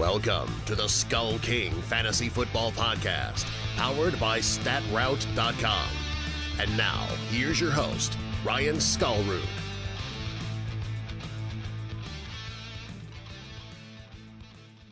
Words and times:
Welcome 0.00 0.50
to 0.64 0.74
the 0.74 0.88
Skull 0.88 1.38
King 1.40 1.72
Fantasy 1.82 2.30
Football 2.30 2.72
Podcast, 2.72 3.44
powered 3.76 4.18
by 4.18 4.38
StatRoute.com. 4.38 5.88
And 6.58 6.74
now, 6.74 7.06
here's 7.28 7.60
your 7.60 7.70
host, 7.70 8.16
Ryan 8.42 8.76
Skullroot. 8.76 9.44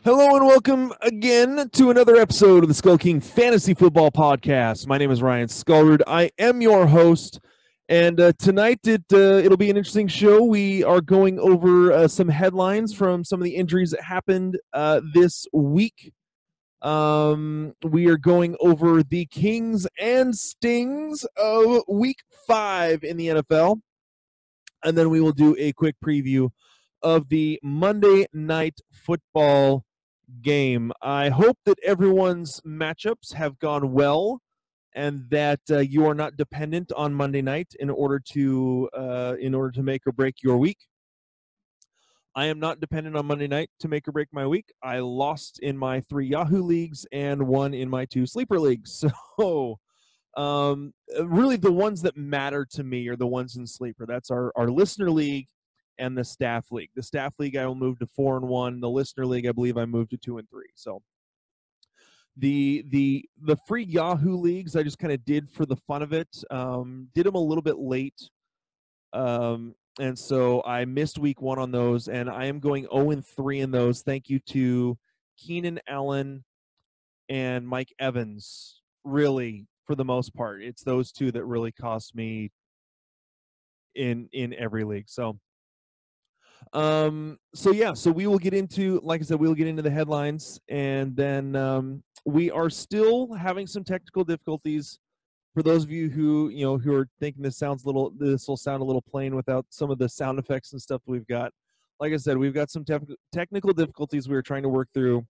Hello 0.05 0.35
and 0.35 0.45
welcome 0.45 0.93
again 1.01 1.71
to 1.71 1.89
another 1.89 2.17
episode 2.17 2.61
of 2.61 2.67
the 2.67 2.75
Skull 2.75 2.99
King 2.99 3.19
Fantasy 3.19 3.73
Football 3.73 4.11
Podcast. 4.11 4.85
My 4.85 4.99
name 4.99 5.09
is 5.09 5.23
Ryan 5.23 5.47
Skullroot. 5.47 6.03
I 6.05 6.29
am 6.37 6.61
your 6.61 6.85
host, 6.85 7.39
and 7.89 8.19
uh, 8.21 8.31
tonight 8.37 8.79
it 8.85 9.03
uh, 9.11 9.41
it'll 9.43 9.57
be 9.57 9.71
an 9.71 9.75
interesting 9.75 10.07
show. 10.07 10.43
We 10.43 10.83
are 10.83 11.01
going 11.01 11.39
over 11.39 11.91
uh, 11.91 12.07
some 12.07 12.29
headlines 12.29 12.93
from 12.93 13.23
some 13.25 13.39
of 13.39 13.43
the 13.43 13.55
injuries 13.55 13.89
that 13.91 14.03
happened 14.03 14.59
uh, 14.73 15.01
this 15.13 15.47
week. 15.51 16.13
Um, 16.83 17.73
we 17.83 18.07
are 18.07 18.17
going 18.17 18.55
over 18.59 19.01
the 19.01 19.25
Kings 19.25 19.87
and 19.99 20.35
Stings 20.35 21.25
of 21.35 21.81
Week 21.87 22.19
Five 22.45 23.03
in 23.03 23.17
the 23.17 23.27
NFL, 23.29 23.81
and 24.83 24.95
then 24.95 25.09
we 25.09 25.19
will 25.19 25.33
do 25.33 25.55
a 25.57 25.73
quick 25.73 25.95
preview 26.05 26.51
of 27.01 27.27
the 27.29 27.59
Monday 27.63 28.27
Night 28.33 28.79
Football 28.91 29.83
game. 30.43 30.91
I 31.01 31.29
hope 31.29 31.57
that 31.65 31.79
everyone's 31.83 32.61
matchups 32.63 33.33
have 33.33 33.57
gone 33.57 33.91
well 33.93 34.41
and 34.95 35.29
that 35.29 35.59
uh, 35.71 35.79
you 35.79 36.05
are 36.07 36.15
not 36.15 36.37
dependent 36.37 36.91
on 36.93 37.13
Monday 37.13 37.41
night 37.41 37.73
in 37.79 37.89
order 37.89 38.19
to 38.31 38.89
uh, 38.97 39.35
in 39.39 39.53
order 39.53 39.71
to 39.71 39.83
make 39.83 40.05
or 40.07 40.11
break 40.11 40.35
your 40.43 40.57
week. 40.57 40.77
I 42.35 42.45
am 42.45 42.59
not 42.59 42.79
dependent 42.79 43.17
on 43.17 43.25
Monday 43.25 43.47
night 43.47 43.69
to 43.79 43.87
make 43.87 44.07
or 44.07 44.11
break 44.11 44.29
my 44.31 44.45
week. 44.45 44.71
I 44.83 44.99
lost 44.99 45.59
in 45.59 45.77
my 45.77 45.99
three 46.01 46.27
Yahoo 46.27 46.61
leagues 46.61 47.05
and 47.11 47.47
one 47.47 47.73
in 47.73 47.89
my 47.89 48.05
two 48.05 48.25
sleeper 48.25 48.59
leagues. 48.59 49.03
So 49.39 49.79
um, 50.37 50.93
really 51.23 51.55
the 51.55 51.71
ones 51.71 52.01
that 52.03 52.15
matter 52.15 52.65
to 52.71 52.83
me 52.83 53.07
are 53.07 53.15
the 53.15 53.27
ones 53.27 53.55
in 53.57 53.65
sleeper. 53.65 54.05
That's 54.05 54.29
our, 54.29 54.51
our 54.55 54.69
listener 54.69 55.09
league 55.09 55.47
and 55.97 56.17
the 56.17 56.23
staff 56.23 56.67
league. 56.71 56.91
The 56.95 57.03
staff 57.03 57.33
league 57.39 57.57
I 57.57 57.65
will 57.65 57.75
move 57.75 57.99
to 57.99 58.07
four 58.07 58.37
and 58.37 58.47
one. 58.47 58.79
The 58.79 58.89
listener 58.89 59.25
league 59.25 59.47
I 59.47 59.51
believe 59.51 59.77
I 59.77 59.85
moved 59.85 60.11
to 60.11 60.17
two 60.17 60.37
and 60.37 60.49
three. 60.49 60.69
So 60.75 61.01
the 62.39 62.85
the 62.89 63.25
the 63.41 63.57
free 63.67 63.83
Yahoo 63.83 64.35
leagues 64.37 64.75
I 64.75 64.83
just 64.83 64.97
kind 64.97 65.13
of 65.13 65.23
did 65.25 65.49
for 65.49 65.65
the 65.65 65.75
fun 65.75 66.01
of 66.01 66.13
it. 66.13 66.43
Um, 66.49 67.09
did 67.13 67.25
them 67.25 67.35
a 67.35 67.39
little 67.39 67.61
bit 67.61 67.77
late, 67.77 68.29
um, 69.13 69.75
and 69.99 70.17
so 70.17 70.63
I 70.63 70.85
missed 70.85 71.19
week 71.19 71.41
one 71.41 71.59
on 71.59 71.71
those, 71.71 72.07
and 72.07 72.29
I 72.29 72.45
am 72.45 72.59
going 72.59 72.87
zero 72.91 73.11
and 73.11 73.25
three 73.25 73.59
in 73.59 73.71
those. 73.71 74.01
Thank 74.01 74.29
you 74.29 74.39
to 74.47 74.97
Keenan 75.37 75.79
Allen 75.87 76.43
and 77.27 77.67
Mike 77.67 77.93
Evans. 77.99 78.81
Really, 79.03 79.67
for 79.85 79.95
the 79.95 80.05
most 80.05 80.33
part, 80.33 80.63
it's 80.63 80.83
those 80.83 81.11
two 81.11 81.31
that 81.33 81.43
really 81.43 81.71
cost 81.73 82.15
me 82.15 82.51
in 83.95 84.29
in 84.31 84.53
every 84.53 84.85
league. 84.85 85.09
So 85.09 85.37
um, 86.73 87.37
so 87.55 87.71
yeah, 87.71 87.93
so 87.93 88.11
we 88.11 88.27
will 88.27 88.37
get 88.37 88.53
into, 88.53 88.99
like 89.03 89.21
I 89.21 89.23
said, 89.23 89.39
we 89.39 89.47
will 89.47 89.55
get 89.55 89.67
into 89.67 89.81
the 89.81 89.89
headlines, 89.89 90.59
and 90.69 91.15
then 91.15 91.55
um, 91.55 92.03
we 92.25 92.51
are 92.51 92.69
still 92.69 93.33
having 93.33 93.65
some 93.67 93.83
technical 93.83 94.23
difficulties. 94.23 94.99
For 95.53 95.63
those 95.63 95.83
of 95.83 95.91
you 95.91 96.09
who 96.09 96.49
you 96.49 96.63
know 96.63 96.77
who 96.77 96.93
are 96.93 97.07
thinking 97.19 97.41
this 97.41 97.57
sounds 97.57 97.83
a 97.83 97.87
little, 97.87 98.11
this 98.17 98.47
will 98.47 98.57
sound 98.57 98.81
a 98.81 98.85
little 98.85 99.01
plain 99.01 99.35
without 99.35 99.65
some 99.69 99.89
of 99.89 99.97
the 99.97 100.07
sound 100.07 100.37
effects 100.37 100.73
and 100.73 100.81
stuff 100.81 101.01
we've 101.07 101.27
got. 101.27 101.51
Like 101.99 102.13
I 102.13 102.17
said, 102.17 102.37
we've 102.37 102.53
got 102.53 102.69
some 102.69 102.85
te- 102.85 103.15
technical 103.33 103.73
difficulties 103.73 104.29
we 104.29 104.35
are 104.35 104.41
trying 104.41 104.63
to 104.63 104.69
work 104.69 104.89
through, 104.93 105.25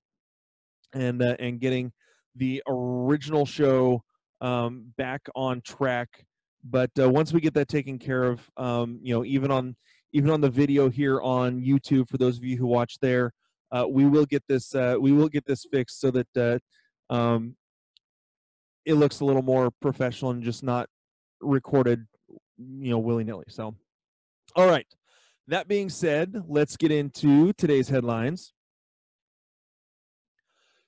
and 0.94 1.22
uh, 1.22 1.36
and 1.40 1.60
getting 1.60 1.92
the 2.36 2.62
original 2.68 3.46
show 3.46 4.04
um, 4.42 4.94
back 4.98 5.22
on 5.36 5.62
track. 5.62 6.26
But 6.64 6.92
uh, 7.00 7.10
once 7.10 7.32
we 7.32 7.40
get 7.40 7.54
that 7.54 7.70
taken 7.70 7.98
care 7.98 8.24
of, 8.24 8.42
um, 8.58 9.00
you 9.02 9.14
know, 9.14 9.24
even 9.24 9.52
on 9.52 9.76
even 10.12 10.30
on 10.30 10.42
the 10.42 10.50
video 10.50 10.90
here 10.90 11.22
on 11.22 11.62
YouTube 11.62 12.10
for 12.10 12.18
those 12.18 12.38
of 12.38 12.44
you 12.44 12.58
who 12.58 12.66
watch 12.66 12.98
there. 13.02 13.32
Uh, 13.72 13.86
we 13.88 14.06
will 14.06 14.26
get 14.26 14.44
this 14.48 14.74
uh, 14.74 14.96
we 15.00 15.12
will 15.12 15.30
get 15.30 15.46
this 15.46 15.66
fixed 15.72 16.00
so 16.00 16.12
that 16.12 16.28
uh, 17.10 17.14
um, 17.14 17.56
it 18.86 18.96
looks 18.96 19.20
a 19.20 19.26
little 19.26 19.44
more 19.44 19.70
professional 19.82 20.32
and 20.32 20.44
just 20.44 20.64
not 20.64 20.90
recorded, 21.42 22.06
you 22.58 22.90
know, 22.90 22.98
willy 22.98 23.24
nilly. 23.24 23.46
So, 23.48 23.76
all 24.56 24.68
right. 24.68 24.88
That 25.48 25.68
being 25.68 25.90
said, 25.90 26.44
let's 26.48 26.78
get 26.78 26.92
into 26.92 27.54
today's 27.54 27.90
headlines. 27.90 28.54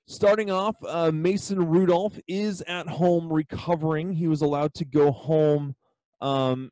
Starting 0.08 0.52
off, 0.52 0.76
uh, 0.88 1.12
Mason 1.12 1.68
Rudolph 1.68 2.20
is 2.28 2.62
at 2.68 2.88
home 2.88 3.32
recovering. 3.32 4.14
He 4.14 4.28
was 4.28 4.42
allowed 4.42 4.74
to 4.76 4.86
go 4.86 5.12
home 5.12 5.76
um, 6.22 6.70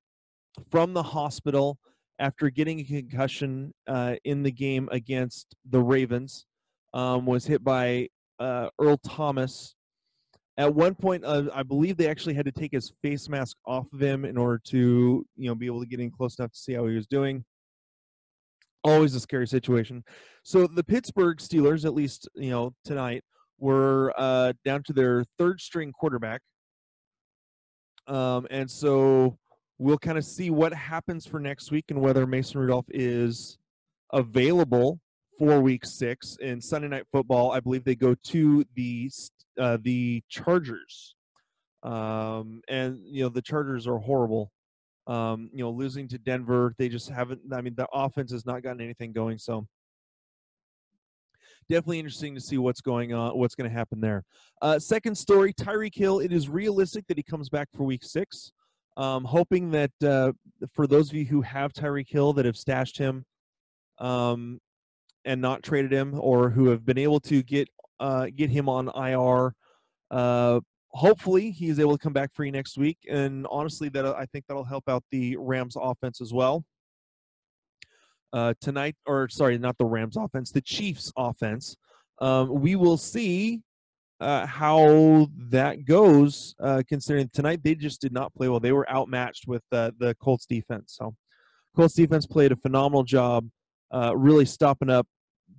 from 0.69 0.93
the 0.93 1.01
hospital 1.01 1.79
after 2.19 2.50
getting 2.50 2.81
a 2.81 2.84
concussion 2.84 3.74
uh, 3.88 4.16
in 4.25 4.44
the 4.44 4.52
game 4.52 4.90
against 4.91 5.56
the 5.69 5.80
Ravens. 5.80 6.46
Um, 6.94 7.25
was 7.25 7.46
hit 7.46 7.63
by 7.63 8.09
uh, 8.40 8.69
Earl 8.80 8.97
Thomas. 8.97 9.75
At 10.58 10.74
one 10.74 10.96
point, 10.96 11.24
uh, 11.24 11.44
I 11.53 11.63
believe 11.63 11.97
they 11.97 12.09
actually 12.09 12.34
had 12.34 12.46
to 12.46 12.52
take 12.52 12.72
his 12.72 12.91
face 13.02 13.29
mask 13.29 13.56
off 13.66 13.85
of 13.94 14.02
him 14.02 14.25
in 14.25 14.38
order 14.38 14.59
to, 14.69 15.25
you 15.38 15.47
know, 15.47 15.56
be 15.56 15.68
able 15.68 15.81
to 15.81 15.88
get 15.88 16.00
in 16.00 16.12
close 16.12 16.38
enough 16.38 16.52
to 16.52 16.58
see 16.58 16.74
how 16.74 16.85
he 16.88 16.96
was 16.96 17.08
doing. 17.08 17.46
Always 18.84 19.13
a 19.13 19.19
scary 19.19 19.47
situation. 19.47 20.03
So 20.44 20.68
the 20.68 20.84
Pittsburgh 20.84 21.38
Steelers, 21.38 21.85
at 21.85 21.94
least 21.94 22.28
you 22.35 22.50
know 22.50 22.74
tonight, 22.84 23.24
were 23.59 24.13
uh, 24.18 24.53
down 24.66 24.84
to 24.84 24.94
their 24.94 25.24
third 25.38 25.62
string 25.62 25.91
quarterback, 25.91 26.41
um, 28.08 28.47
and 28.50 28.69
so 28.72 29.38
we'll 29.79 29.97
kind 29.97 30.17
of 30.17 30.25
see 30.25 30.51
what 30.51 30.73
happens 30.73 31.25
for 31.25 31.40
next 31.40 31.72
week 31.72 31.85
and 31.90 32.00
whether 32.00 32.28
Mason 32.28 32.59
Rudolph 32.59 32.85
is 32.90 33.57
available 34.12 35.00
for 35.40 35.62
week 35.62 35.85
six 35.85 36.38
in 36.41 36.62
Sunday 36.62 36.90
night 36.90 37.06
football. 37.12 37.51
I 37.51 37.62
believe 37.62 37.85
they 37.85 37.95
go 37.95 38.13
to 38.13 38.66
the 38.75 39.09
uh, 39.57 39.78
the 39.81 40.22
Chargers, 40.29 41.16
um, 41.84 42.62
and 42.67 43.00
you 43.06 43.23
know 43.23 43.29
the 43.29 43.41
Chargers 43.41 43.88
are 43.88 43.97
horrible. 43.97 44.51
Um, 45.07 45.50
you 45.53 45.63
know, 45.63 45.72
losing 45.72 46.07
to 46.09 46.19
Denver, 46.19 46.75
they 46.78 46.90
just 46.90 47.09
haven't. 47.09 47.41
I 47.51 47.61
mean, 47.61 47.73
the 47.75 47.88
offense 47.91 48.31
has 48.31 48.46
not 48.46 48.61
gotten 48.61 48.81
anything 48.81 49.13
going. 49.13 49.40
So 49.40 49.66
definitely 51.69 52.00
interesting 52.00 52.35
to 52.35 52.41
see 52.41 52.57
what's 52.57 52.81
going 52.81 53.13
on, 53.13 53.38
what's 53.38 53.56
going 53.56 53.69
to 53.69 53.75
happen 53.75 54.01
there. 54.01 54.23
Uh, 54.61 54.78
second 54.78 55.16
story, 55.16 55.53
Tyreek 55.53 55.96
Hill. 55.96 56.19
It 56.19 56.34
is 56.34 56.50
realistic 56.50 57.07
that 57.07 57.17
he 57.17 57.23
comes 57.23 57.50
back 57.50 57.69
for 57.75 57.84
week 57.84 58.03
six. 58.03 58.51
Um, 58.99 59.23
hoping 59.23 59.71
that 59.71 59.91
uh, 60.03 60.33
for 60.73 60.85
those 60.85 61.07
of 61.09 61.15
you 61.15 61.23
who 61.23 61.41
have 61.41 61.71
Tyreek 61.71 62.09
Hill 62.09 62.33
that 62.33 62.43
have 62.43 62.57
stashed 62.57 62.97
him 62.97 63.23
um, 63.97 64.59
and 65.23 65.41
not 65.41 65.63
traded 65.63 65.93
him, 65.93 66.19
or 66.19 66.49
who 66.49 66.67
have 66.67 66.85
been 66.85 66.97
able 66.97 67.21
to 67.21 67.41
get 67.41 67.69
uh, 68.01 68.27
get 68.35 68.49
him 68.49 68.67
on 68.67 68.89
IR, 68.93 69.53
uh, 70.11 70.59
hopefully 70.89 71.49
he's 71.49 71.79
able 71.79 71.97
to 71.97 71.97
come 71.97 72.11
back 72.11 72.33
free 72.33 72.51
next 72.51 72.77
week. 72.77 72.97
And 73.09 73.47
honestly, 73.49 73.87
that 73.87 74.05
I 74.05 74.25
think 74.25 74.43
that'll 74.47 74.65
help 74.65 74.89
out 74.89 75.05
the 75.11 75.37
Rams 75.37 75.77
offense 75.79 76.19
as 76.19 76.33
well. 76.33 76.66
Uh, 78.33 78.53
tonight, 78.59 78.97
or 79.07 79.29
sorry, 79.29 79.57
not 79.57 79.77
the 79.77 79.85
Rams 79.85 80.17
offense, 80.17 80.51
the 80.51 80.61
Chiefs 80.61 81.09
offense. 81.16 81.77
Um, 82.19 82.59
we 82.59 82.75
will 82.75 82.97
see 82.97 83.61
uh, 84.19 84.46
how 84.46 85.28
that 85.50 85.85
goes, 85.85 86.56
uh, 86.62 86.84
considering 86.88 87.30
tonight 87.34 87.62
they 87.63 87.75
just 87.75 88.02
did 88.02 88.12
not 88.12 88.34
play 88.34 88.50
well. 88.50 88.59
They 88.59 88.74
were 88.74 88.90
outmatched 88.91 89.47
with 89.47 89.63
uh, 89.72 89.91
the 89.97 90.16
Colts 90.16 90.46
defense. 90.46 90.96
So, 90.97 91.16
Colts 91.75 91.94
defense 91.94 92.25
played 92.25 92.52
a 92.52 92.58
phenomenal 92.58 93.03
job, 93.03 93.47
uh, 93.93 94.16
really 94.16 94.46
stopping 94.46 94.90
up 94.90 95.08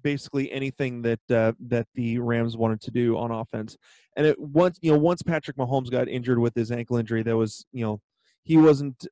basically 0.03 0.51
anything 0.53 1.03
that 1.03 1.21
uh, 1.31 1.53
that 1.69 1.87
the 1.95 2.19
Rams 2.19 2.57
wanted 2.57 2.81
to 2.83 2.91
do 2.91 3.17
on 3.17 3.31
offense. 3.31 3.77
And 4.17 4.27
it 4.27 4.39
once 4.39 4.79
you 4.83 4.93
know 4.93 4.99
once 4.99 5.23
Patrick 5.23 5.57
Mahomes 5.57 5.91
got 5.91 6.09
injured 6.09 6.39
with 6.39 6.55
his 6.55 6.71
ankle 6.71 6.97
injury, 6.97 7.23
that 7.23 7.37
was 7.37 7.65
you 7.73 7.85
know 7.85 8.01
he 8.43 8.57
wasn't 8.57 9.07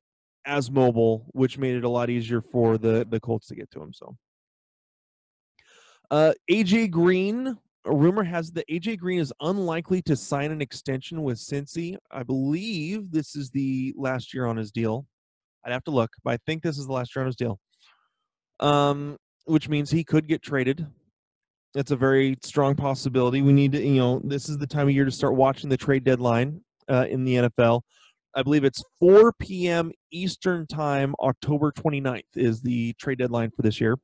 as 0.45 0.69
mobile, 0.71 1.25
which 1.31 1.57
made 1.57 1.75
it 1.75 1.83
a 1.83 1.89
lot 1.89 2.09
easier 2.09 2.41
for 2.41 2.77
the 2.77 3.05
the 3.09 3.19
Colts 3.19 3.47
to 3.47 3.55
get 3.55 3.71
to 3.71 3.81
him. 3.81 3.93
So. 3.93 4.15
Uh, 6.11 6.33
AJ 6.49 6.89
Green 6.89 7.55
a 7.89 7.95
rumor 7.95 8.23
has 8.23 8.51
that 8.51 8.67
AJ 8.69 8.99
Green 8.99 9.19
is 9.19 9.33
unlikely 9.41 10.01
to 10.03 10.15
sign 10.15 10.51
an 10.51 10.61
extension 10.61 11.23
with 11.23 11.37
Cincy. 11.37 11.97
I 12.11 12.23
believe 12.23 13.11
this 13.11 13.35
is 13.35 13.49
the 13.49 13.93
last 13.97 14.33
year 14.33 14.45
on 14.45 14.57
his 14.57 14.71
deal. 14.71 15.05
I'd 15.65 15.73
have 15.73 15.83
to 15.85 15.91
look, 15.91 16.11
but 16.23 16.33
I 16.33 16.37
think 16.45 16.63
this 16.63 16.77
is 16.77 16.85
the 16.85 16.93
last 16.93 17.15
year 17.15 17.23
on 17.23 17.27
his 17.27 17.35
deal. 17.35 17.59
Um, 18.59 19.17
which 19.45 19.69
means 19.69 19.89
he 19.89 20.03
could 20.03 20.27
get 20.27 20.41
traded. 20.41 20.85
That's 21.73 21.91
a 21.91 21.95
very 21.95 22.37
strong 22.43 22.75
possibility. 22.75 23.41
We 23.41 23.53
need 23.53 23.71
to, 23.71 23.81
you 23.81 23.99
know, 23.99 24.21
this 24.23 24.49
is 24.49 24.57
the 24.57 24.67
time 24.67 24.87
of 24.87 24.93
year 24.93 25.05
to 25.05 25.11
start 25.11 25.35
watching 25.35 25.69
the 25.69 25.77
trade 25.77 26.03
deadline 26.03 26.61
uh, 26.89 27.05
in 27.09 27.23
the 27.23 27.35
NFL. 27.35 27.81
I 28.35 28.43
believe 28.43 28.63
it's 28.63 28.83
4 28.99 29.33
p.m. 29.39 29.91
Eastern 30.11 30.67
Time, 30.67 31.15
October 31.19 31.71
29th 31.71 32.21
is 32.35 32.61
the 32.61 32.93
trade 32.93 33.17
deadline 33.17 33.51
for 33.55 33.63
this 33.63 33.81
year. 33.81 33.97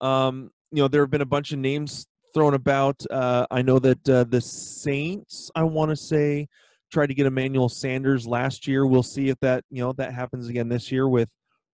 Um, 0.00 0.50
you 0.72 0.82
know, 0.82 0.88
there 0.88 1.02
have 1.02 1.10
been 1.10 1.20
a 1.20 1.26
bunch 1.26 1.52
of 1.52 1.58
names 1.58 2.06
thrown 2.34 2.54
about. 2.54 3.02
Uh, 3.10 3.46
I 3.50 3.62
know 3.62 3.78
that 3.78 4.08
uh, 4.08 4.24
the 4.24 4.40
Saints, 4.40 5.50
I 5.54 5.64
want 5.64 5.90
to 5.90 5.96
say, 5.96 6.48
tried 6.90 7.06
to 7.06 7.14
get 7.14 7.26
Emmanuel 7.26 7.68
Sanders 7.68 8.26
last 8.26 8.66
year. 8.66 8.86
We'll 8.86 9.02
see 9.02 9.28
if 9.28 9.38
that 9.40 9.64
you 9.70 9.82
know 9.82 9.92
that 9.94 10.12
happens 10.12 10.48
again 10.48 10.68
this 10.68 10.90
year 10.90 11.08
with 11.08 11.28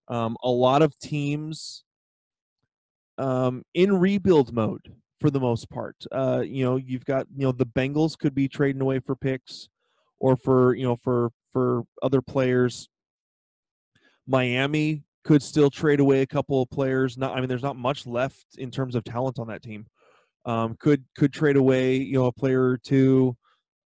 um, 0.08 0.36
a 0.42 0.50
lot 0.50 0.82
of 0.82 0.98
teams 0.98 1.84
um, 3.18 3.62
in 3.74 3.98
rebuild 3.98 4.52
mode 4.52 4.92
for 5.20 5.30
the 5.30 5.40
most 5.40 5.68
part. 5.70 5.96
Uh, 6.12 6.42
you 6.44 6.64
know, 6.64 6.76
you've 6.76 7.04
got 7.04 7.26
you 7.34 7.46
know 7.46 7.52
the 7.52 7.66
Bengals 7.66 8.18
could 8.18 8.34
be 8.34 8.48
trading 8.48 8.82
away 8.82 8.98
for 8.98 9.16
picks 9.16 9.68
or 10.20 10.36
for 10.36 10.74
you 10.74 10.84
know 10.84 10.96
for 10.96 11.30
for 11.52 11.82
other 12.02 12.22
players. 12.22 12.88
Miami 14.26 15.04
could 15.26 15.42
still 15.42 15.70
trade 15.70 15.98
away 15.98 16.22
a 16.22 16.26
couple 16.26 16.62
of 16.62 16.70
players. 16.70 17.18
Not, 17.18 17.36
I 17.36 17.40
mean, 17.40 17.48
there's 17.48 17.62
not 17.62 17.76
much 17.76 18.06
left 18.06 18.46
in 18.58 18.70
terms 18.70 18.94
of 18.94 19.02
talent 19.02 19.40
on 19.40 19.48
that 19.48 19.60
team. 19.62 19.86
Um, 20.44 20.76
could 20.78 21.04
could 21.16 21.32
trade 21.32 21.56
away 21.56 21.96
you 21.96 22.14
know 22.14 22.26
a 22.26 22.32
player 22.32 22.62
or 22.62 22.78
two. 22.78 23.36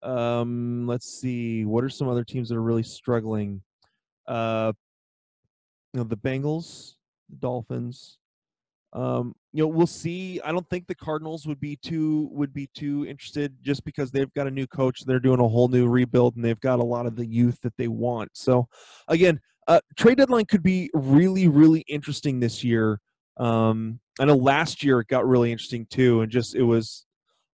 Um, 0.03 0.87
let's 0.87 1.21
see, 1.21 1.65
what 1.65 1.83
are 1.83 1.89
some 1.89 2.09
other 2.09 2.25
teams 2.25 2.51
that 2.51 2.57
are 2.57 2.63
really 2.63 2.83
struggling? 2.83 3.63
Uh, 4.29 4.73
you 5.95 5.99
know, 5.99 6.05
the 6.05 6.17
Bengals, 6.17 6.95
the 7.31 7.37
Dolphins. 7.37 8.19
Um, 8.93 9.35
you 9.53 9.63
know, 9.63 9.69
we'll 9.69 9.87
see. 9.87 10.41
I 10.45 10.53
don't 10.53 10.69
think 10.69 10.87
the 10.87 10.95
Cardinals 10.95 11.47
would 11.47 11.61
be 11.61 11.77
too 11.77 12.29
would 12.33 12.53
be 12.53 12.69
too 12.75 13.07
interested 13.07 13.57
just 13.63 13.85
because 13.85 14.11
they've 14.11 14.33
got 14.35 14.47
a 14.47 14.51
new 14.51 14.67
coach. 14.67 15.05
They're 15.07 15.21
doing 15.21 15.41
a 15.41 15.49
whole 15.49 15.69
new 15.69 15.89
rebuild 15.89 16.37
and 16.37 16.45
they've 16.45 16.61
got 16.61 16.81
a 16.81 16.85
lot 16.85 17.07
of 17.07 17.17
the 17.17 17.27
youth 17.27 17.59
that 17.63 17.77
they 17.79 17.89
want. 17.89 18.31
So, 18.35 18.69
again, 19.09 19.41
uh, 19.71 19.81
trade 19.97 20.19
deadline 20.19 20.45
could 20.47 20.65
be 20.65 20.91
really 20.95 21.47
really 21.47 21.85
interesting 21.87 22.41
this 22.41 22.65
year. 22.65 23.01
Um, 23.37 24.01
I 24.19 24.25
know 24.25 24.35
last 24.35 24.83
year 24.83 24.99
it 24.99 25.07
got 25.07 25.27
really 25.29 25.53
interesting 25.53 25.87
too, 25.89 26.23
and 26.23 26.31
just 26.31 26.57
it 26.57 26.65
was 26.65 27.07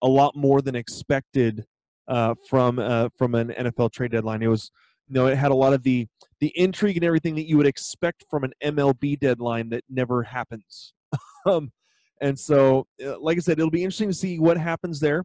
a 0.00 0.08
lot 0.08 0.36
more 0.36 0.62
than 0.62 0.76
expected 0.76 1.64
uh, 2.06 2.36
from 2.48 2.78
uh, 2.78 3.08
from 3.18 3.34
an 3.34 3.48
NFL 3.48 3.92
trade 3.92 4.12
deadline. 4.12 4.42
It 4.42 4.46
was 4.46 4.70
you 5.08 5.14
know 5.14 5.26
it 5.26 5.36
had 5.36 5.50
a 5.50 5.56
lot 5.56 5.72
of 5.72 5.82
the 5.82 6.06
the 6.38 6.52
intrigue 6.54 6.96
and 6.96 7.04
everything 7.04 7.34
that 7.34 7.48
you 7.48 7.56
would 7.56 7.66
expect 7.66 8.24
from 8.30 8.44
an 8.44 8.52
MLB 8.62 9.18
deadline 9.18 9.68
that 9.70 9.82
never 9.90 10.22
happens. 10.22 10.94
um, 11.46 11.72
and 12.20 12.38
so, 12.38 12.86
uh, 13.04 13.18
like 13.18 13.38
I 13.38 13.40
said, 13.40 13.58
it'll 13.58 13.70
be 13.70 13.82
interesting 13.82 14.08
to 14.08 14.14
see 14.14 14.38
what 14.38 14.56
happens 14.56 15.00
there. 15.00 15.24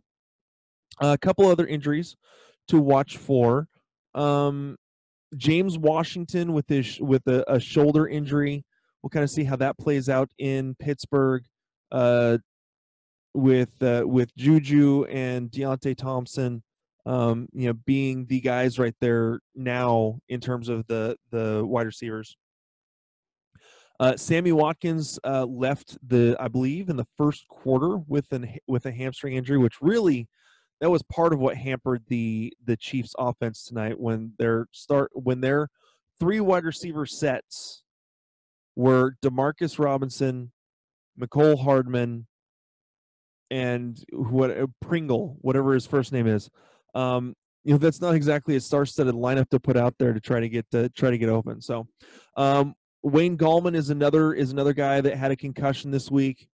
a 1.01 1.19
couple 1.19 1.45
other 1.47 1.67
injuries 1.67 2.15
to 2.69 2.79
watch 2.79 3.17
for. 3.17 3.67
Um, 4.15 4.75
James 5.37 5.77
Washington 5.77 6.53
with 6.53 6.67
his 6.67 6.99
with 6.99 7.25
a, 7.27 7.43
a, 7.51 7.59
shoulder 7.59 8.07
injury. 8.07 8.63
We'll 9.01 9.09
kind 9.09 9.23
of 9.23 9.29
see 9.29 9.43
how 9.43 9.55
that 9.57 9.77
plays 9.77 10.09
out 10.09 10.29
in 10.37 10.75
Pittsburgh. 10.75 11.43
Uh, 11.91 12.39
with 13.33 13.69
uh, 13.81 14.03
with 14.05 14.35
Juju 14.35 15.05
and 15.05 15.51
Deionte 15.51 15.95
Thompson 15.95 16.63
um, 17.05 17.47
you 17.53 17.67
know, 17.67 17.73
being 17.85 18.25
the 18.25 18.39
guys 18.39 18.77
right 18.77 18.95
there 19.01 19.39
now 19.55 20.19
in 20.29 20.39
terms 20.39 20.69
of 20.69 20.85
the 20.87 21.15
the 21.31 21.63
wide 21.65 21.87
receivers. 21.87 22.37
Uh, 23.99 24.15
Sammy 24.15 24.53
Watkins 24.53 25.19
uh, 25.25 25.45
left 25.45 25.97
the, 26.07 26.37
I 26.39 26.47
believe, 26.47 26.89
in 26.89 26.95
the 26.95 27.07
first 27.17 27.47
quarter 27.49 27.97
with 28.07 28.31
an 28.31 28.55
with 28.67 28.85
a 28.85 28.91
hamstring 28.91 29.35
injury, 29.35 29.57
which 29.57 29.81
really 29.81 30.27
that 30.81 30.89
was 30.89 31.03
part 31.03 31.33
of 31.33 31.39
what 31.39 31.57
hampered 31.57 32.03
the 32.07 32.53
the 32.65 32.77
Chiefs' 32.77 33.15
offense 33.17 33.65
tonight 33.65 33.99
when 33.99 34.33
their 34.37 34.67
start 34.71 35.11
when 35.13 35.41
their 35.41 35.67
three 36.19 36.39
wide 36.39 36.65
receiver 36.65 37.05
sets 37.05 37.83
were 38.75 39.15
Demarcus 39.21 39.77
Robinson, 39.77 40.51
Mecole 41.19 41.61
Hardman, 41.61 42.27
and 43.51 44.03
what 44.11 44.51
uh, 44.51 44.67
Pringle, 44.81 45.37
whatever 45.41 45.73
his 45.73 45.85
first 45.85 46.11
name 46.11 46.27
is. 46.27 46.49
Um, 46.95 47.35
you 47.63 47.73
know 47.73 47.77
that's 47.77 48.01
not 48.01 48.15
exactly 48.15 48.55
a 48.55 48.61
star-studded 48.61 49.15
lineup 49.15 49.49
to 49.49 49.59
put 49.59 49.75
out 49.75 49.93
there 49.99 50.13
to 50.13 50.19
try 50.19 50.39
to 50.39 50.49
get 50.49 50.69
to 50.71 50.89
try 50.89 51.09
to 51.09 51.17
get 51.17 51.29
open. 51.29 51.61
So 51.61 51.87
um, 52.37 52.73
Wayne 53.03 53.37
Gallman 53.37 53.75
is 53.75 53.89
another 53.89 54.33
is 54.33 54.51
another 54.51 54.73
guy 54.73 55.01
that 55.01 55.17
had 55.17 55.31
a 55.31 55.35
concussion 55.35 55.91
this 55.91 56.09
week. 56.09 56.47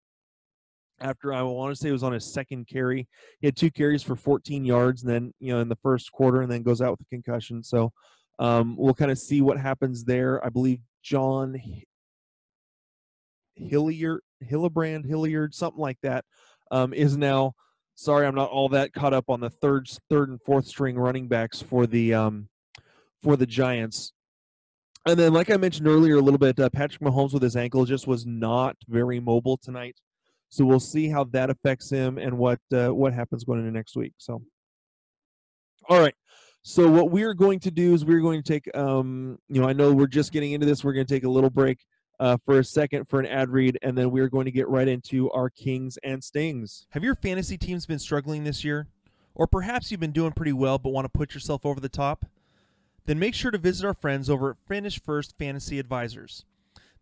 After 1.03 1.33
I 1.33 1.43
want 1.43 1.75
to 1.75 1.77
say 1.77 1.89
it 1.89 1.93
was 1.93 2.03
on 2.03 2.13
his 2.13 2.33
second 2.33 2.67
carry, 2.69 3.09
he 3.41 3.47
had 3.47 3.57
two 3.57 3.71
carries 3.71 4.03
for 4.03 4.17
14 4.17 4.65
yards, 4.65 5.03
and 5.03 5.11
then 5.11 5.35
you 5.41 5.53
know 5.53 5.61
in 5.61 5.69
the 5.69 5.79
first 5.83 6.13
quarter, 6.13 6.43
and 6.43 6.51
then 6.51 6.63
goes 6.63 6.81
out 6.81 6.93
with 6.93 7.01
a 7.01 7.11
concussion. 7.11 7.63
So 7.63 7.93
um, 8.39 8.77
we'll 8.77 8.95
kind 8.95 9.11
of 9.11 9.19
see 9.19 9.43
what 9.43 9.59
happens 9.59 10.05
there. 10.05 10.45
I 10.45 10.49
believe 10.49 10.81
John 11.03 11.61
Hilliard, 13.57 14.21
Hillebrand, 14.45 15.07
Hilliard, 15.07 15.55
something 15.55 15.81
like 15.81 15.99
that, 16.03 16.25
um, 16.71 16.95
is 16.95 17.17
now 17.17 17.55
sorry, 17.95 18.27
I'm 18.27 18.35
not 18.35 18.51
all 18.51 18.69
that 18.71 18.93
caught 18.93 19.15
up 19.15 19.29
on 19.29 19.41
the 19.41 19.51
third, 19.51 19.89
third 20.11 20.29
and 20.29 20.41
fourth 20.43 20.67
string 20.67 20.99
running 20.99 21.29
backs 21.29 21.63
for 21.63 21.87
the 21.87 22.15
um, 22.15 22.49
for 23.23 23.37
the 23.37 23.47
Giants. 23.47 24.13
And 25.07 25.19
then, 25.19 25.33
like 25.33 25.51
I 25.51 25.57
mentioned 25.57 25.89
earlier, 25.89 26.17
a 26.17 26.21
little 26.21 26.39
bit, 26.39 26.59
uh, 26.61 26.71
Patrick 26.71 27.01
Mahomes 27.01 27.33
with 27.33 27.43
his 27.43 27.57
ankle 27.57 27.85
just 27.85 28.07
was 28.07 28.25
not 28.25 28.77
very 28.89 29.19
mobile 29.19 29.57
tonight. 29.57 29.97
So 30.53 30.67
we'll 30.67 30.81
see 30.81 31.09
how 31.09 31.25
that 31.33 31.49
affects 31.49 31.89
him 31.89 32.19
and 32.19 32.37
what 32.37 32.61
uh, 32.75 32.91
what 32.91 33.15
happens 33.15 33.43
going 33.43 33.61
into 33.61 33.71
next 33.71 33.97
week. 33.97 34.13
So, 34.19 34.43
all 35.89 35.99
right. 35.99 36.15
So 36.61 36.91
what 36.91 37.11
we're 37.11 37.33
going 37.33 37.59
to 37.61 37.71
do 37.71 37.95
is 37.95 38.05
we're 38.05 38.21
going 38.21 38.43
to 38.43 38.47
take, 38.53 38.77
um, 38.77 39.39
you 39.49 39.63
know, 39.63 39.67
I 39.67 39.73
know 39.73 39.95
we're 39.95 40.07
just 40.07 40.31
getting 40.31 40.53
into 40.53 40.67
this. 40.67 40.85
We're 40.85 40.93
going 40.93 41.07
to 41.07 41.15
take 41.15 41.25
a 41.25 41.31
little 41.31 41.49
break 41.49 41.79
uh, 42.21 42.37
for 42.45 42.59
a 42.59 42.65
second 42.65 43.09
for 43.09 43.19
an 43.19 43.25
ad 43.25 43.49
read, 43.49 43.79
and 43.81 43.97
then 43.97 44.11
we're 44.11 44.29
going 44.29 44.45
to 44.45 44.51
get 44.51 44.69
right 44.69 44.87
into 44.87 45.31
our 45.31 45.49
Kings 45.49 45.99
and 46.05 46.23
Stings. 46.23 46.87
Have 46.91 47.03
your 47.03 47.15
fantasy 47.15 47.57
teams 47.57 47.87
been 47.87 47.99
struggling 47.99 48.45
this 48.45 48.63
year? 48.63 48.89
Or 49.35 49.47
perhaps 49.47 49.91
you've 49.91 50.01
been 50.01 50.13
doing 50.13 50.33
pretty 50.33 50.53
well 50.53 50.79
but 50.79 50.91
want 50.91 51.07
to 51.07 51.19
put 51.19 51.33
yourself 51.33 51.65
over 51.65 51.81
the 51.81 51.89
top? 51.89 52.27
Then 53.07 53.19
make 53.19 53.35
sure 53.35 53.51
to 53.51 53.57
visit 53.57 53.87
our 53.87 53.95
friends 53.95 54.29
over 54.29 54.51
at 54.51 54.57
Finish 54.69 55.01
First 55.01 55.35
Fantasy 55.39 55.79
Advisors. 55.79 56.45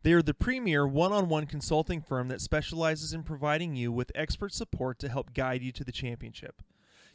They 0.02 0.14
are 0.14 0.22
the 0.22 0.32
premier 0.32 0.86
one 0.86 1.12
on 1.12 1.28
one 1.28 1.46
consulting 1.46 2.00
firm 2.00 2.28
that 2.28 2.40
specializes 2.40 3.12
in 3.12 3.22
providing 3.22 3.76
you 3.76 3.92
with 3.92 4.12
expert 4.14 4.54
support 4.54 4.98
to 5.00 5.10
help 5.10 5.34
guide 5.34 5.62
you 5.62 5.72
to 5.72 5.84
the 5.84 5.92
championship. 5.92 6.62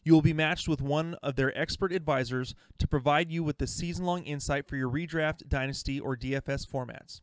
You 0.04 0.14
will 0.14 0.22
be 0.22 0.34
matched 0.34 0.68
with 0.68 0.84
one 0.84 1.16
of 1.24 1.36
their 1.36 1.58
expert 1.58 1.92
advisors 1.92 2.54
to 2.78 2.88
provide 2.88 3.32
you 3.32 3.44
with 3.44 3.58
the 3.58 3.66
season 3.66 4.06
long 4.06 4.24
insight 4.24 4.68
for 4.68 4.76
your 4.76 4.90
redraft, 4.90 5.50
dynasty, 5.50 6.00
or 6.00 6.16
DFS 6.16 6.70
formats. 6.70 7.22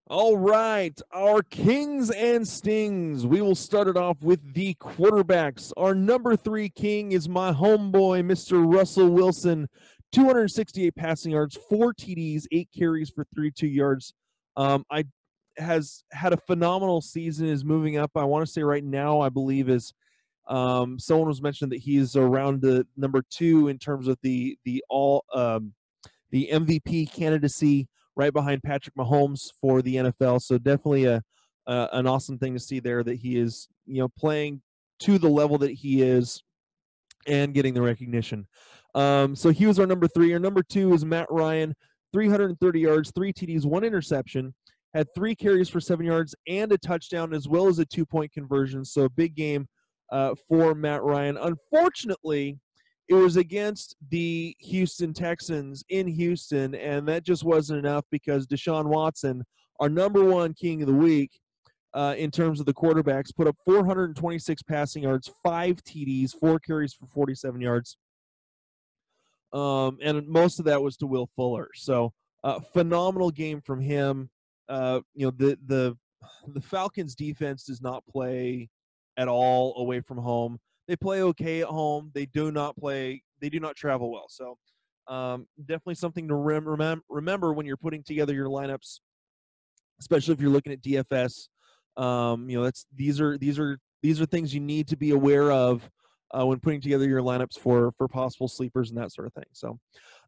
All 0.08 0.38
right, 0.38 1.02
our 1.12 1.44
kings 1.44 2.10
and 2.10 2.48
stings. 2.48 3.26
We 3.26 3.42
will 3.42 3.56
start 3.56 3.90
it 3.90 3.98
off 3.98 4.22
with 4.22 4.54
the 4.54 4.76
quarterbacks. 4.76 5.74
Our 5.76 5.94
number 5.94 6.38
three 6.38 6.70
king 6.70 7.12
is 7.12 7.28
my 7.28 7.52
homeboy, 7.52 8.24
Mr. 8.24 8.74
Russell 8.74 9.10
Wilson. 9.10 9.68
268 10.14 10.96
passing 10.96 11.34
yards, 11.34 11.58
four 11.70 11.94
TDs, 11.94 12.46
eight 12.54 12.70
carries 12.74 13.10
for 13.10 13.26
32 13.36 13.68
yards. 13.68 14.14
Um, 14.56 14.86
I 14.90 15.04
has 15.58 16.06
had 16.14 16.32
a 16.32 16.38
phenomenal 16.38 17.02
season. 17.02 17.48
Is 17.48 17.66
moving 17.66 17.98
up. 17.98 18.12
I 18.16 18.24
want 18.24 18.46
to 18.46 18.52
say 18.52 18.64
right 18.64 18.86
now, 18.86 19.20
I 19.20 19.28
believe 19.28 19.68
is 19.68 19.94
um, 20.48 21.00
someone 21.00 21.28
was 21.28 21.42
mentioned 21.42 21.72
that 21.72 21.80
he's 21.80 22.16
around 22.16 22.62
the 22.62 22.86
number 22.98 23.24
two 23.30 23.70
in 23.70 23.78
terms 23.78 24.08
of 24.08 24.18
the 24.22 24.58
the 24.66 24.84
all 24.90 25.24
um, 25.34 25.74
the 26.32 26.50
MVP 26.52 27.12
candidacy 27.14 27.88
right 28.16 28.34
behind 28.34 28.62
Patrick 28.64 28.96
Mahomes 28.96 29.52
for 29.62 29.82
the 29.82 29.96
NFL. 29.96 30.42
So 30.42 30.58
definitely 30.58 31.06
a, 31.06 31.22
a 31.68 31.90
an 31.94 32.08
awesome 32.08 32.38
thing 32.38 32.54
to 32.54 32.60
see 32.60 32.80
there 32.80 33.04
that 33.04 33.16
he 33.16 33.38
is 33.38 33.68
you 33.86 34.02
know 34.02 34.10
playing 34.18 34.62
to 35.00 35.18
the 35.18 35.30
level 35.30 35.58
that 35.60 35.72
he 35.72 36.02
is 36.02 36.42
and 37.28 37.54
getting 37.54 37.74
the 37.74 37.82
recognition. 37.82 38.46
Um, 38.96 39.36
so 39.36 39.50
he 39.50 39.66
was 39.66 39.80
our 39.80 39.88
number 39.88 40.08
three. 40.08 40.34
Our 40.34 40.40
number 40.40 40.62
two 40.62 40.94
is 40.94 41.06
Matt 41.06 41.28
Ryan, 41.30 41.74
330 42.12 42.80
yards, 42.80 43.12
three 43.16 43.34
TDs, 43.34 43.66
one 43.66 43.84
interception, 43.84 44.54
had 44.94 45.08
three 45.16 45.34
carries 45.34 45.70
for 45.70 45.80
seven 45.80 46.06
yards 46.06 46.36
and 46.48 46.72
a 46.72 46.78
touchdown, 46.78 47.34
as 47.34 47.48
well 47.48 47.68
as 47.68 47.80
a 47.80 47.86
two 47.86 48.06
point 48.06 48.32
conversion. 48.32 48.86
So 48.86 49.04
a 49.04 49.10
big 49.10 49.36
game 49.36 49.68
uh, 50.14 50.36
for 50.48 50.76
Matt 50.76 51.02
Ryan. 51.02 51.38
Unfortunately, 51.38 52.60
it 53.10 53.16
was 53.16 53.36
against 53.36 53.96
the 54.10 54.56
Houston 54.60 55.12
Texans 55.12 55.84
in 55.90 56.08
Houston, 56.08 56.76
and 56.76 57.08
that 57.08 57.24
just 57.26 57.44
wasn't 57.44 57.80
enough 57.80 58.06
because 58.12 58.46
Deshaun 58.46 58.86
Watson, 58.86 59.44
our 59.80 59.90
number 59.90 60.24
one 60.24 60.54
king 60.54 60.82
of 60.82 60.88
the 60.88 60.94
week 60.94 61.32
uh, 61.96 62.14
in 62.16 62.30
terms 62.30 62.60
of 62.60 62.68
the 62.68 62.74
quarterbacks, 62.74 63.36
put 63.36 63.48
up 63.48 63.58
426 63.66 64.62
passing 64.62 65.04
yards, 65.04 65.32
five 65.44 65.84
TDs, 65.84 66.32
four 66.40 66.60
carries 66.60 66.94
for 66.94 67.08
47 67.08 67.60
yards. 67.60 67.98
um, 69.52 69.98
and 70.02 70.28
most 70.28 70.60
of 70.60 70.66
that 70.66 70.82
was 70.82 70.96
to 70.98 71.08
Will 71.08 71.28
Fuller. 71.36 71.70
So 71.74 72.14
uh, 72.44 72.60
phenomenal 72.72 73.32
game 73.32 73.62
from 73.62 73.82
him. 73.82 74.30
Uh, 74.70 75.02
you 75.16 75.26
know 75.26 75.34
the 75.36 75.58
the 75.66 75.98
the 76.54 76.62
Falcons 76.62 77.16
defense 77.16 77.66
does 77.66 77.82
not 77.82 78.06
play 78.06 78.70
at 79.18 79.28
all 79.28 79.76
away 79.78 80.02
from 80.02 80.18
home. 80.18 80.60
They 80.88 80.96
play 80.96 81.22
okay 81.24 81.62
at 81.62 81.68
home. 81.68 82.12
They 82.14 82.26
do 82.26 82.52
not 82.52 82.76
play. 82.76 83.24
They 83.42 83.50
do 83.50 83.60
not 83.60 83.76
travel 83.76 84.12
well. 84.12 84.26
So 84.30 84.58
um, 85.08 85.48
definitely 85.60 85.96
something 85.96 86.28
to 86.28 86.36
rem- 86.36 86.66
remem- 86.66 87.02
remember 87.10 87.54
when 87.54 87.66
you're 87.66 87.78
putting 87.78 88.04
together 88.04 88.34
your 88.34 88.48
lineups, 88.48 89.00
especially 90.00 90.34
if 90.34 90.42
you're 90.42 90.50
looking 90.50 90.74
at 90.74 90.82
DFS. 90.82 91.48
Um, 91.96 92.50
you 92.50 92.58
know 92.58 92.64
that's 92.64 92.88
these 92.96 93.22
are 93.22 93.38
these 93.38 93.60
are 93.60 93.78
these 94.02 94.20
are 94.20 94.26
things 94.26 94.54
you 94.54 94.60
need 94.60 94.88
to 94.88 94.98
be 94.98 95.12
aware 95.12 95.52
of 95.52 95.88
uh, 96.38 96.46
when 96.46 96.60
putting 96.60 96.82
together 96.82 97.08
your 97.08 97.22
lineups 97.22 97.60
for 97.60 97.92
for 97.98 98.08
possible 98.08 98.48
sleepers 98.48 98.90
and 98.90 98.98
that 98.98 99.12
sort 99.12 99.28
of 99.28 99.34
thing. 99.34 99.46
So, 99.52 99.80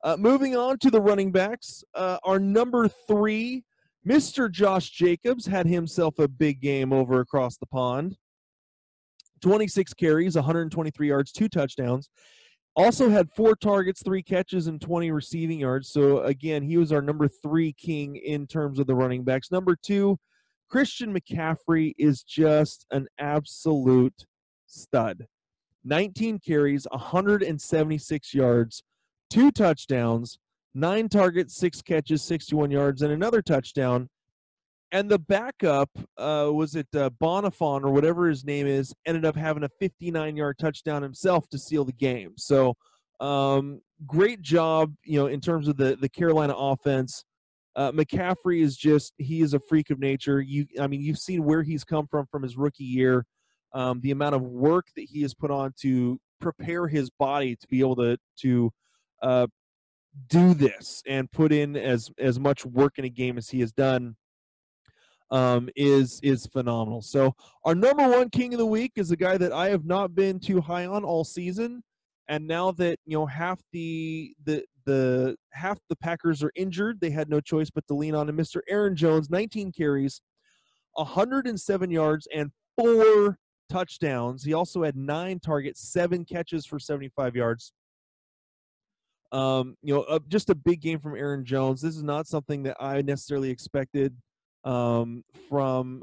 uh, 0.03 0.17
moving 0.17 0.55
on 0.55 0.77
to 0.79 0.91
the 0.91 1.01
running 1.01 1.31
backs, 1.31 1.83
uh, 1.95 2.17
our 2.23 2.39
number 2.39 2.87
three, 3.07 3.63
Mr. 4.07 4.51
Josh 4.51 4.91
Jacobs, 4.91 5.45
had 5.45 5.65
himself 5.65 6.19
a 6.19 6.27
big 6.27 6.61
game 6.61 6.93
over 6.93 7.19
across 7.19 7.57
the 7.57 7.65
pond. 7.65 8.15
26 9.41 9.93
carries, 9.93 10.35
123 10.35 11.07
yards, 11.07 11.31
two 11.31 11.49
touchdowns. 11.49 12.09
Also 12.75 13.09
had 13.09 13.29
four 13.31 13.55
targets, 13.55 14.03
three 14.03 14.21
catches, 14.21 14.67
and 14.67 14.81
20 14.81 15.11
receiving 15.11 15.59
yards. 15.59 15.89
So 15.89 16.23
again, 16.23 16.61
he 16.61 16.77
was 16.77 16.91
our 16.91 17.01
number 17.01 17.27
three 17.27 17.73
king 17.73 18.17
in 18.17 18.47
terms 18.47 18.79
of 18.79 18.87
the 18.87 18.95
running 18.95 19.23
backs. 19.23 19.51
Number 19.51 19.77
two, 19.81 20.17
Christian 20.69 21.17
McCaffrey 21.17 21.93
is 21.97 22.23
just 22.23 22.85
an 22.91 23.07
absolute 23.19 24.25
stud. 24.65 25.25
19 25.85 26.39
carries, 26.39 26.87
176 26.91 28.33
yards, 28.33 28.83
two 29.29 29.51
touchdowns, 29.51 30.39
nine 30.73 31.07
targets, 31.07 31.55
six 31.55 31.81
catches, 31.81 32.23
61 32.23 32.71
yards, 32.71 33.03
and 33.03 33.13
another 33.13 33.41
touchdown. 33.41 34.09
And 34.91 35.09
the 35.09 35.19
backup 35.19 35.89
uh, 36.17 36.49
was 36.53 36.75
it 36.75 36.87
uh, 36.95 37.09
Bonnafon 37.21 37.83
or 37.83 37.91
whatever 37.91 38.29
his 38.29 38.45
name 38.45 38.67
is, 38.67 38.93
ended 39.05 39.25
up 39.25 39.35
having 39.35 39.63
a 39.63 39.69
59 39.79 40.35
yard 40.37 40.57
touchdown 40.59 41.01
himself 41.01 41.49
to 41.49 41.57
seal 41.57 41.83
the 41.83 41.91
game. 41.91 42.33
So 42.37 42.75
um, 43.19 43.81
great 44.05 44.41
job, 44.41 44.93
you 45.03 45.19
know, 45.19 45.27
in 45.27 45.41
terms 45.41 45.67
of 45.67 45.77
the 45.77 45.97
the 45.99 46.09
Carolina 46.09 46.53
offense. 46.55 47.25
Uh, 47.77 47.91
McCaffrey 47.91 48.61
is 48.61 48.77
just 48.77 49.13
he 49.17 49.41
is 49.41 49.53
a 49.53 49.59
freak 49.59 49.89
of 49.89 49.99
nature. 49.99 50.39
You, 50.39 50.65
I 50.79 50.87
mean, 50.87 51.01
you've 51.01 51.17
seen 51.17 51.43
where 51.43 51.61
he's 51.61 51.83
come 51.83 52.07
from 52.07 52.25
from 52.31 52.41
his 52.41 52.55
rookie 52.55 52.85
year 52.85 53.25
um, 53.75 53.99
the 54.01 54.11
amount 54.11 54.33
of 54.33 54.41
work 54.41 54.87
that 54.95 55.03
he 55.03 55.21
has 55.21 55.35
put 55.35 55.51
on 55.51 55.73
to 55.81 56.17
prepare 56.39 56.87
his 56.87 57.09
body 57.11 57.55
to 57.57 57.67
be 57.67 57.81
able 57.81 57.97
to 57.97 58.17
to 58.39 58.71
uh, 59.21 59.47
do 60.29 60.53
this 60.53 61.03
and 61.05 61.29
put 61.31 61.51
in 61.51 61.75
as 61.75 62.09
as 62.17 62.39
much 62.39 62.65
work 62.65 62.93
in 62.97 63.05
a 63.05 63.09
game 63.09 63.37
as 63.37 63.49
he 63.49 63.59
has 63.59 63.71
done 63.73 64.15
um, 65.31 65.69
is 65.75 66.19
is 66.23 66.45
phenomenal. 66.47 67.01
So 67.01 67.35
our 67.63 67.75
number 67.75 68.07
one 68.07 68.29
king 68.29 68.53
of 68.53 68.59
the 68.59 68.65
week 68.65 68.93
is 68.95 69.11
a 69.11 69.15
guy 69.15 69.37
that 69.37 69.51
I 69.51 69.69
have 69.69 69.85
not 69.85 70.15
been 70.15 70.39
too 70.39 70.61
high 70.61 70.85
on 70.85 71.03
all 71.03 71.23
season, 71.23 71.83
and 72.27 72.47
now 72.47 72.71
that 72.73 72.99
you 73.05 73.17
know 73.17 73.25
half 73.25 73.59
the 73.71 74.33
the 74.45 74.63
the 74.85 75.35
half 75.51 75.79
the 75.89 75.95
Packers 75.95 76.43
are 76.43 76.51
injured, 76.55 76.99
they 76.99 77.09
had 77.09 77.29
no 77.29 77.41
choice 77.41 77.69
but 77.69 77.87
to 77.87 77.95
lean 77.95 78.15
on 78.15 78.29
him. 78.29 78.37
Mr. 78.37 78.59
Aaron 78.69 78.95
Jones, 78.95 79.29
19 79.29 79.71
carries, 79.71 80.21
107 80.93 81.89
yards, 81.89 82.27
and 82.33 82.51
four 82.77 83.37
touchdowns. 83.69 84.43
He 84.43 84.53
also 84.53 84.83
had 84.83 84.95
nine 84.95 85.39
targets, 85.39 85.91
seven 85.91 86.23
catches 86.23 86.67
for 86.67 86.77
75 86.77 87.35
yards. 87.35 87.73
Um, 89.31 89.75
you 89.81 89.93
know, 89.93 90.01
uh, 90.03 90.19
just 90.27 90.51
a 90.51 90.55
big 90.55 90.81
game 90.81 90.99
from 90.99 91.15
Aaron 91.15 91.43
Jones. 91.43 91.81
This 91.81 91.95
is 91.95 92.03
not 92.03 92.27
something 92.27 92.61
that 92.63 92.77
I 92.79 93.01
necessarily 93.01 93.49
expected 93.49 94.15
um, 94.65 95.23
from 95.49 96.01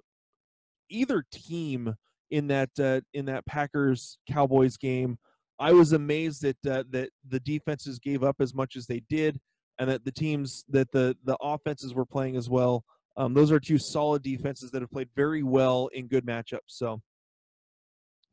either 0.88 1.24
team 1.32 1.94
in 2.30 2.46
that 2.48 2.70
uh, 2.80 3.00
in 3.14 3.26
that 3.26 3.44
Packers 3.46 4.18
Cowboys 4.28 4.76
game. 4.76 5.18
I 5.58 5.72
was 5.72 5.92
amazed 5.92 6.42
that 6.42 6.56
uh, 6.68 6.84
that 6.90 7.10
the 7.28 7.40
defenses 7.40 7.98
gave 7.98 8.24
up 8.24 8.36
as 8.40 8.54
much 8.54 8.76
as 8.76 8.86
they 8.86 9.02
did, 9.08 9.38
and 9.78 9.88
that 9.90 10.04
the 10.04 10.12
teams 10.12 10.64
that 10.70 10.90
the 10.92 11.16
the 11.24 11.36
offenses 11.40 11.94
were 11.94 12.06
playing 12.06 12.36
as 12.36 12.48
well. 12.48 12.84
Um, 13.16 13.34
those 13.34 13.52
are 13.52 13.60
two 13.60 13.78
solid 13.78 14.22
defenses 14.22 14.70
that 14.70 14.80
have 14.80 14.90
played 14.90 15.10
very 15.14 15.42
well 15.42 15.88
in 15.92 16.06
good 16.06 16.24
matchups. 16.24 16.68
So 16.68 17.00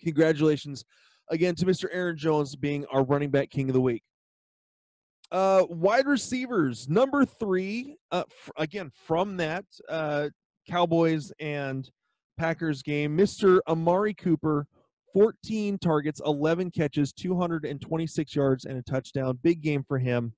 congratulations 0.01 0.85
again 1.29 1.55
to 1.55 1.65
Mr. 1.65 1.85
Aaron 1.91 2.17
Jones 2.17 2.55
being 2.55 2.85
our 2.85 3.03
running 3.03 3.29
back 3.29 3.49
king 3.49 3.69
of 3.69 3.73
the 3.73 3.81
week. 3.81 4.03
Uh, 5.31 5.63
wide 5.69 6.07
receivers, 6.07 6.89
number 6.89 7.23
three, 7.23 7.97
uh, 8.11 8.23
f- 8.27 8.51
again 8.57 8.91
from 9.05 9.37
that 9.37 9.63
uh, 9.87 10.27
Cowboys 10.67 11.31
and 11.39 11.89
Packers 12.37 12.81
game, 12.81 13.15
Mr. 13.15 13.59
Amari 13.67 14.15
Cooper, 14.15 14.65
14 15.13 15.77
targets, 15.77 16.21
11 16.25 16.71
catches, 16.71 17.13
226 17.13 18.35
yards, 18.35 18.65
and 18.65 18.77
a 18.77 18.81
touchdown. 18.81 19.37
Big 19.43 19.61
game 19.61 19.83
for 19.87 19.99
him. 19.99 20.33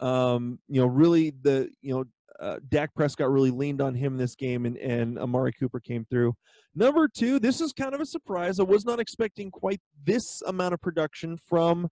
Um, 0.00 0.58
you 0.68 0.80
know, 0.80 0.86
really 0.86 1.32
the 1.42 1.70
you 1.80 1.94
know 1.94 2.04
uh, 2.40 2.58
Dak 2.68 2.92
Prescott 2.94 3.30
really 3.30 3.50
leaned 3.50 3.80
on 3.80 3.94
him 3.94 4.16
this 4.16 4.34
game, 4.34 4.66
and, 4.66 4.76
and 4.76 5.18
Amari 5.18 5.52
Cooper 5.52 5.80
came 5.80 6.04
through. 6.10 6.34
Number 6.74 7.08
two, 7.08 7.38
this 7.38 7.60
is 7.60 7.72
kind 7.72 7.94
of 7.94 8.00
a 8.00 8.06
surprise. 8.06 8.58
I 8.58 8.64
was 8.64 8.84
not 8.84 9.00
expecting 9.00 9.50
quite 9.50 9.80
this 10.04 10.42
amount 10.42 10.74
of 10.74 10.80
production 10.80 11.38
from 11.48 11.88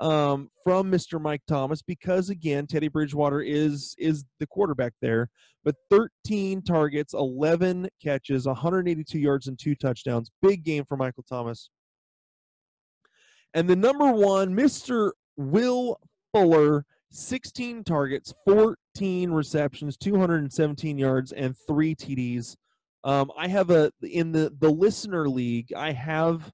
um, 0.00 0.48
from 0.64 0.90
Mr. 0.90 1.20
Mike 1.20 1.42
Thomas 1.46 1.82
because 1.82 2.30
again, 2.30 2.66
Teddy 2.66 2.88
Bridgewater 2.88 3.42
is 3.42 3.94
is 3.98 4.24
the 4.38 4.46
quarterback 4.46 4.94
there. 5.00 5.28
But 5.62 5.76
13 5.90 6.62
targets, 6.62 7.12
11 7.12 7.88
catches, 8.02 8.46
182 8.46 9.18
yards, 9.18 9.46
and 9.46 9.58
two 9.58 9.74
touchdowns. 9.74 10.30
Big 10.40 10.64
game 10.64 10.84
for 10.88 10.96
Michael 10.96 11.24
Thomas. 11.28 11.68
And 13.52 13.68
the 13.68 13.76
number 13.76 14.10
one, 14.10 14.56
Mr. 14.56 15.10
Will 15.36 16.00
Fuller, 16.32 16.86
16 17.10 17.84
targets, 17.84 18.32
14 18.46 19.30
receptions, 19.30 19.98
217 19.98 20.96
yards, 20.96 21.32
and 21.32 21.54
three 21.66 21.94
TDs. 21.94 22.56
Um, 23.04 23.30
I 23.36 23.48
have 23.48 23.70
a 23.70 23.90
in 24.02 24.32
the 24.32 24.54
the 24.60 24.70
listener 24.70 25.28
league. 25.28 25.72
I 25.74 25.92
have 25.92 26.50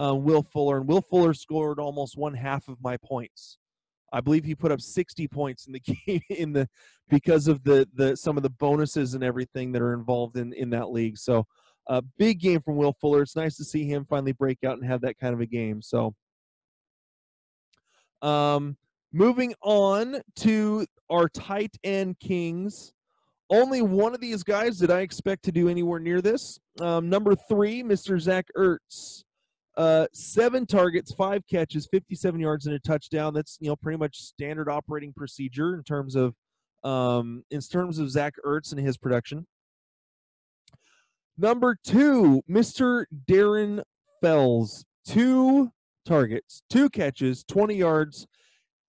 uh, 0.00 0.14
Will 0.14 0.42
Fuller, 0.42 0.78
and 0.78 0.88
Will 0.88 1.02
Fuller 1.02 1.34
scored 1.34 1.78
almost 1.78 2.16
one 2.16 2.34
half 2.34 2.68
of 2.68 2.78
my 2.82 2.96
points. 2.96 3.58
I 4.12 4.20
believe 4.20 4.44
he 4.44 4.54
put 4.54 4.72
up 4.72 4.80
60 4.80 5.28
points 5.28 5.66
in 5.66 5.72
the 5.72 5.80
game 6.06 6.20
in 6.30 6.52
the 6.52 6.68
because 7.08 7.48
of 7.48 7.62
the 7.64 7.88
the 7.94 8.16
some 8.16 8.36
of 8.36 8.42
the 8.42 8.50
bonuses 8.50 9.14
and 9.14 9.22
everything 9.22 9.72
that 9.72 9.82
are 9.82 9.94
involved 9.94 10.36
in 10.36 10.52
in 10.54 10.70
that 10.70 10.90
league. 10.90 11.18
So, 11.18 11.46
a 11.88 11.94
uh, 11.94 12.00
big 12.18 12.40
game 12.40 12.60
from 12.60 12.76
Will 12.76 12.94
Fuller. 13.00 13.22
It's 13.22 13.36
nice 13.36 13.56
to 13.56 13.64
see 13.64 13.84
him 13.84 14.04
finally 14.08 14.32
break 14.32 14.58
out 14.64 14.78
and 14.78 14.86
have 14.86 15.00
that 15.02 15.18
kind 15.18 15.34
of 15.34 15.40
a 15.40 15.46
game. 15.46 15.82
So, 15.82 16.14
um, 18.22 18.76
moving 19.12 19.54
on 19.62 20.20
to 20.36 20.86
our 21.10 21.28
tight 21.28 21.76
end 21.84 22.18
kings. 22.20 22.92
Only 23.52 23.82
one 23.82 24.14
of 24.14 24.20
these 24.20 24.44
guys 24.44 24.78
did 24.78 24.92
I 24.92 25.00
expect 25.00 25.44
to 25.46 25.52
do 25.52 25.68
anywhere 25.68 25.98
near 25.98 26.20
this. 26.20 26.60
Um, 26.80 27.08
number 27.08 27.34
three, 27.34 27.82
Mr. 27.82 28.20
Zach 28.20 28.46
Ertz. 28.56 29.24
Uh, 29.76 30.06
seven 30.12 30.66
targets, 30.66 31.12
five 31.14 31.42
catches, 31.48 31.86
57 31.90 32.40
yards, 32.40 32.66
and 32.66 32.74
a 32.74 32.80
touchdown. 32.80 33.32
That's 33.32 33.56
you 33.60 33.68
know 33.68 33.76
pretty 33.76 33.98
much 33.98 34.16
standard 34.18 34.68
operating 34.68 35.12
procedure 35.12 35.74
in 35.74 35.82
terms 35.84 36.16
of 36.16 36.34
um, 36.82 37.44
in 37.50 37.60
terms 37.60 37.98
of 37.98 38.10
Zach 38.10 38.34
Ertz 38.44 38.72
and 38.72 38.80
his 38.80 38.96
production. 38.96 39.46
Number 41.38 41.76
two, 41.82 42.42
Mr. 42.50 43.04
Darren 43.26 43.82
Fells. 44.20 44.84
Two 45.06 45.72
targets, 46.04 46.62
two 46.68 46.90
catches, 46.90 47.42
20 47.44 47.74
yards, 47.74 48.26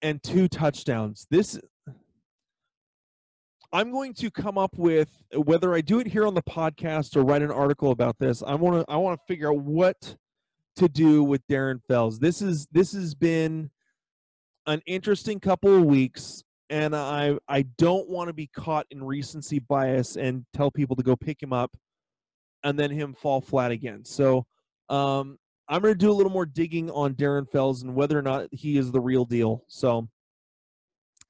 and 0.02 0.22
two 0.22 0.48
touchdowns. 0.48 1.26
This 1.30 1.58
I'm 3.74 3.92
going 3.92 4.14
to 4.16 4.30
come 4.30 4.58
up 4.58 4.78
with 4.78 5.10
whether 5.34 5.74
I 5.74 5.80
do 5.80 6.00
it 6.00 6.08
here 6.08 6.28
on 6.28 6.34
the 6.34 6.44
podcast 6.44 7.16
or 7.16 7.24
write 7.24 7.42
an 7.42 7.52
article 7.52 7.92
about 7.92 8.20
this. 8.20 8.44
I 8.44 8.56
want 8.56 8.86
to 8.86 8.92
I 8.92 8.98
want 8.98 9.18
to 9.18 9.26
figure 9.28 9.50
out 9.50 9.60
what 9.60 10.18
to 10.78 10.88
do 10.88 11.24
with 11.24 11.46
Darren 11.48 11.82
Fells. 11.88 12.20
This 12.20 12.42
is 12.42 12.68
this 12.72 12.94
has 12.94 13.13
been 13.13 13.70
an 14.68 14.82
interesting 14.86 15.40
couple 15.40 15.75
of 15.75 15.84
weeks 15.84 16.44
and 16.70 16.96
I 16.96 17.38
I 17.48 17.63
don't 17.78 18.10
want 18.10 18.30
to 18.30 18.34
be 18.34 18.48
caught 18.48 18.88
in 18.92 19.04
recency 19.04 19.60
bias 19.60 20.16
and 20.16 20.46
tell 20.54 20.72
people 20.72 20.96
to 20.96 21.04
go 21.04 21.16
pick 21.16 21.42
him 21.42 21.54
up 21.54 21.75
and 22.63 22.80
then 22.80 22.92
him 22.92 23.13
fall 23.13 23.42
flat 23.42 23.72
again. 23.72 24.06
So 24.06 24.46
um, 24.90 25.38
I'm 25.68 25.82
going 25.82 25.94
to 25.94 25.98
do 25.98 26.12
a 26.12 26.13
little 26.13 26.32
more 26.32 26.46
digging 26.46 26.90
on 26.92 27.13
Darren 27.16 27.50
Fells 27.50 27.84
and 27.84 27.96
whether 27.96 28.18
or 28.18 28.22
not 28.22 28.48
he 28.51 28.78
is 28.78 28.92
the 28.92 29.00
real 29.00 29.25
deal. 29.25 29.63
So 29.68 30.08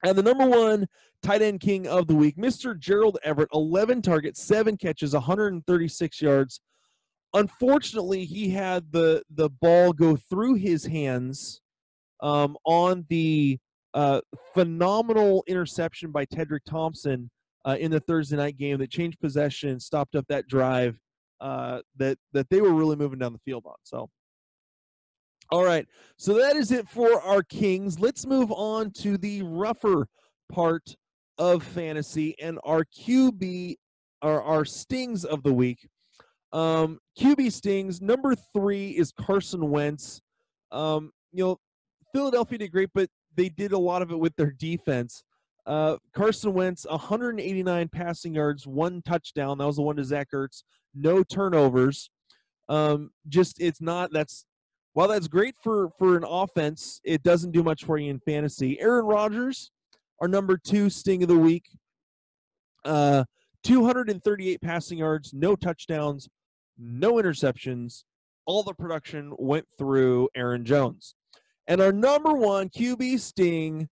and 0.04 0.16
the 0.16 0.22
number 0.22 0.46
one 0.46 0.86
tight 1.22 1.42
end 1.42 1.60
king 1.60 1.86
of 1.86 2.06
the 2.06 2.14
week, 2.14 2.36
Mr. 2.36 2.78
Gerald 2.78 3.18
Everett, 3.24 3.48
11 3.52 4.02
targets, 4.02 4.42
seven 4.42 4.76
catches, 4.76 5.12
136 5.12 6.20
yards. 6.20 6.60
Unfortunately, 7.34 8.24
he 8.24 8.50
had 8.50 8.92
the 8.92 9.22
the 9.34 9.48
ball 9.48 9.92
go 9.92 10.16
through 10.16 10.54
his 10.54 10.84
hands 10.84 11.62
um, 12.20 12.56
on 12.64 13.06
the 13.08 13.58
uh, 13.94 14.20
phenomenal 14.54 15.44
interception 15.46 16.10
by 16.10 16.24
Tedric 16.26 16.64
Thompson 16.66 17.30
uh, 17.64 17.76
in 17.78 17.90
the 17.90 18.00
Thursday 18.00 18.36
night 18.36 18.56
game 18.56 18.78
that 18.78 18.90
changed 18.90 19.20
possession, 19.20 19.78
stopped 19.80 20.14
up 20.14 20.26
that 20.28 20.46
drive 20.46 20.98
uh, 21.40 21.80
that 21.96 22.18
that 22.32 22.48
they 22.50 22.60
were 22.60 22.72
really 22.72 22.96
moving 22.96 23.18
down 23.18 23.32
the 23.32 23.38
field 23.40 23.64
on. 23.66 23.74
So, 23.82 24.08
all 25.50 25.64
right, 25.64 25.86
so 26.16 26.34
that 26.34 26.56
is 26.56 26.70
it 26.70 26.88
for 26.88 27.20
our 27.22 27.42
Kings. 27.42 27.98
Let's 27.98 28.26
move 28.26 28.50
on 28.52 28.90
to 28.98 29.18
the 29.18 29.42
rougher 29.42 30.06
part 30.50 30.94
of 31.38 31.62
fantasy 31.62 32.34
and 32.40 32.58
our 32.64 32.84
QB, 32.84 33.76
our 34.22 34.42
our 34.42 34.64
stings 34.64 35.24
of 35.24 35.42
the 35.42 35.52
week. 35.52 35.88
Um, 36.52 36.98
QB 37.18 37.52
stings 37.52 38.00
number 38.00 38.34
three 38.54 38.90
is 38.90 39.12
Carson 39.12 39.70
Wentz. 39.70 40.20
Um, 40.70 41.12
you 41.32 41.44
know, 41.44 41.58
Philadelphia 42.12 42.58
did 42.58 42.72
great, 42.72 42.90
but 42.94 43.08
they 43.36 43.48
did 43.48 43.72
a 43.72 43.78
lot 43.78 44.02
of 44.02 44.10
it 44.10 44.18
with 44.18 44.36
their 44.36 44.50
defense. 44.50 45.22
Uh, 45.66 45.96
Carson 46.12 46.52
Wentz, 46.52 46.84
189 46.88 47.88
passing 47.88 48.34
yards, 48.34 48.66
one 48.66 49.00
touchdown. 49.02 49.58
That 49.58 49.66
was 49.66 49.76
the 49.76 49.82
one 49.82 49.96
to 49.96 50.04
Zach 50.04 50.28
Ertz. 50.34 50.64
No 50.94 51.22
turnovers. 51.22 52.10
Um, 52.68 53.10
just 53.28 53.60
it's 53.60 53.80
not 53.80 54.12
that's 54.12 54.44
while 54.94 55.08
that's 55.08 55.28
great 55.28 55.54
for 55.62 55.90
for 55.98 56.16
an 56.16 56.24
offense, 56.26 57.00
it 57.04 57.22
doesn't 57.22 57.52
do 57.52 57.62
much 57.62 57.84
for 57.84 57.98
you 57.98 58.10
in 58.10 58.20
fantasy. 58.20 58.80
Aaron 58.80 59.06
Rodgers, 59.06 59.70
our 60.20 60.28
number 60.28 60.56
two 60.56 60.90
sting 60.90 61.22
of 61.22 61.28
the 61.28 61.38
week. 61.38 61.64
Uh, 62.84 63.24
238 63.64 64.60
passing 64.60 64.98
yards, 64.98 65.32
no 65.32 65.54
touchdowns, 65.54 66.28
no 66.82 67.14
interceptions. 67.14 68.04
All 68.46 68.62
the 68.62 68.74
production 68.74 69.32
went 69.38 69.66
through 69.78 70.28
Aaron 70.34 70.64
Jones. 70.64 71.14
And 71.68 71.80
our 71.80 71.92
number 71.92 72.32
one 72.32 72.68
QB 72.68 73.20
sting 73.20 73.88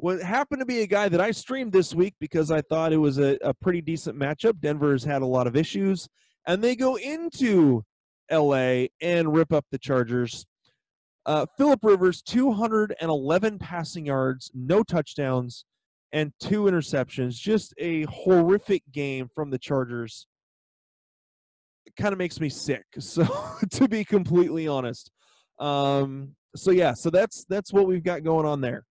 what 0.00 0.22
happened 0.22 0.60
to 0.60 0.66
be 0.66 0.80
a 0.80 0.86
guy 0.86 1.08
that 1.08 1.20
I 1.20 1.30
streamed 1.30 1.72
this 1.72 1.94
week 1.94 2.14
because 2.20 2.50
I 2.50 2.62
thought 2.62 2.92
it 2.92 2.96
was 2.96 3.18
a, 3.18 3.36
a 3.42 3.52
pretty 3.52 3.82
decent 3.82 4.18
matchup. 4.18 4.58
Denver 4.60 4.92
has 4.92 5.04
had 5.04 5.20
a 5.20 5.26
lot 5.26 5.46
of 5.46 5.56
issues, 5.56 6.08
and 6.46 6.62
they 6.64 6.74
go 6.74 6.96
into 6.96 7.84
LA 8.30 8.86
and 9.02 9.34
rip 9.34 9.52
up 9.52 9.66
the 9.70 9.78
Chargers. 9.78 10.46
Uh, 11.26 11.44
Philip 11.58 11.80
Rivers, 11.82 12.22
211 12.22 13.58
passing 13.58 14.06
yards, 14.06 14.50
no 14.54 14.82
touchdowns, 14.82 15.66
and 16.12 16.32
two 16.40 16.62
interceptions. 16.62 17.34
Just 17.34 17.74
a 17.76 18.04
horrific 18.04 18.82
game 18.92 19.28
from 19.34 19.50
the 19.50 19.58
Chargers. 19.58 20.26
Kind 22.00 22.14
of 22.14 22.18
makes 22.18 22.40
me 22.40 22.48
sick. 22.48 22.84
So, 23.00 23.26
to 23.72 23.86
be 23.86 24.04
completely 24.04 24.66
honest, 24.66 25.10
um, 25.58 26.34
so 26.56 26.70
yeah, 26.70 26.94
so 26.94 27.10
that's 27.10 27.44
that's 27.44 27.72
what 27.72 27.86
we've 27.86 28.02
got 28.02 28.24
going 28.24 28.46
on 28.46 28.62
there. 28.62 28.84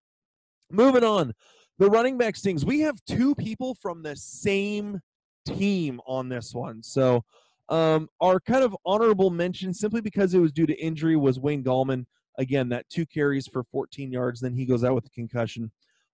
Moving 0.72 1.04
on, 1.04 1.34
the 1.80 1.90
running 1.90 2.20
back 2.20 2.36
stings. 2.36 2.64
We 2.64 2.82
have 2.82 3.04
two 3.06 3.34
people 3.34 3.76
from 3.82 4.04
the 4.04 4.16
same 4.16 5.00
team 5.46 6.00
on 6.06 6.30
this 6.30 6.54
one. 6.54 6.84
So, 6.84 7.24
um, 7.70 8.10
our 8.22 8.40
kind 8.40 8.64
of 8.64 8.78
honorable 8.86 9.32
mention, 9.32 9.74
simply 9.74 10.02
because 10.02 10.36
it 10.36 10.40
was 10.40 10.52
due 10.52 10.68
to 10.68 10.80
injury, 10.80 11.16
was 11.16 11.40
Wayne 11.40 11.64
Gallman. 11.64 12.06
Again, 12.38 12.70
that 12.70 12.88
two 12.90 13.08
carries 13.08 13.48
for 13.48 13.64
14 13.72 14.12
yards, 14.12 14.40
then 14.40 14.54
he 14.54 14.66
goes 14.66 14.84
out 14.84 14.94
with 14.94 15.08
a 15.08 15.10
concussion. 15.10 15.72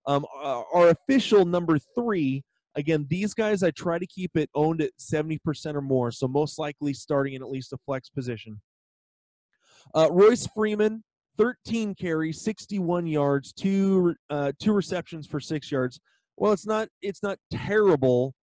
Um, 0.08 0.26
uh, 0.42 0.64
our 0.74 0.90
official 0.90 1.46
number 1.46 1.78
three, 1.78 2.44
again, 2.76 3.06
these 3.10 3.34
guys 3.34 3.64
I 3.64 3.72
try 3.72 3.98
to 3.98 4.08
keep 4.08 4.32
it 4.36 4.50
owned 4.56 4.82
at 4.82 4.92
70% 5.00 5.76
or 5.76 5.82
more, 5.82 6.12
so 6.12 6.28
most 6.28 6.60
likely 6.60 6.94
starting 6.94 7.34
in 7.34 7.42
at 7.42 7.50
least 7.50 7.74
a 7.74 7.78
flex 7.86 8.10
position. 8.10 8.62
Uh, 9.94 10.10
Royce 10.12 10.48
Freeman, 10.56 11.04
13 11.38 11.96
carries, 11.96 12.42
61 12.42 13.08
yards, 13.08 13.54
two 13.54 14.16
uh, 14.30 14.52
two 14.60 14.74
receptions 14.74 15.28
for 15.28 15.40
six 15.40 15.72
yards. 15.72 16.00
Well, 16.38 16.54
it's 16.54 16.66
not 16.66 16.90
it's 17.02 17.24
not 17.24 17.38
terrible. 17.52 18.34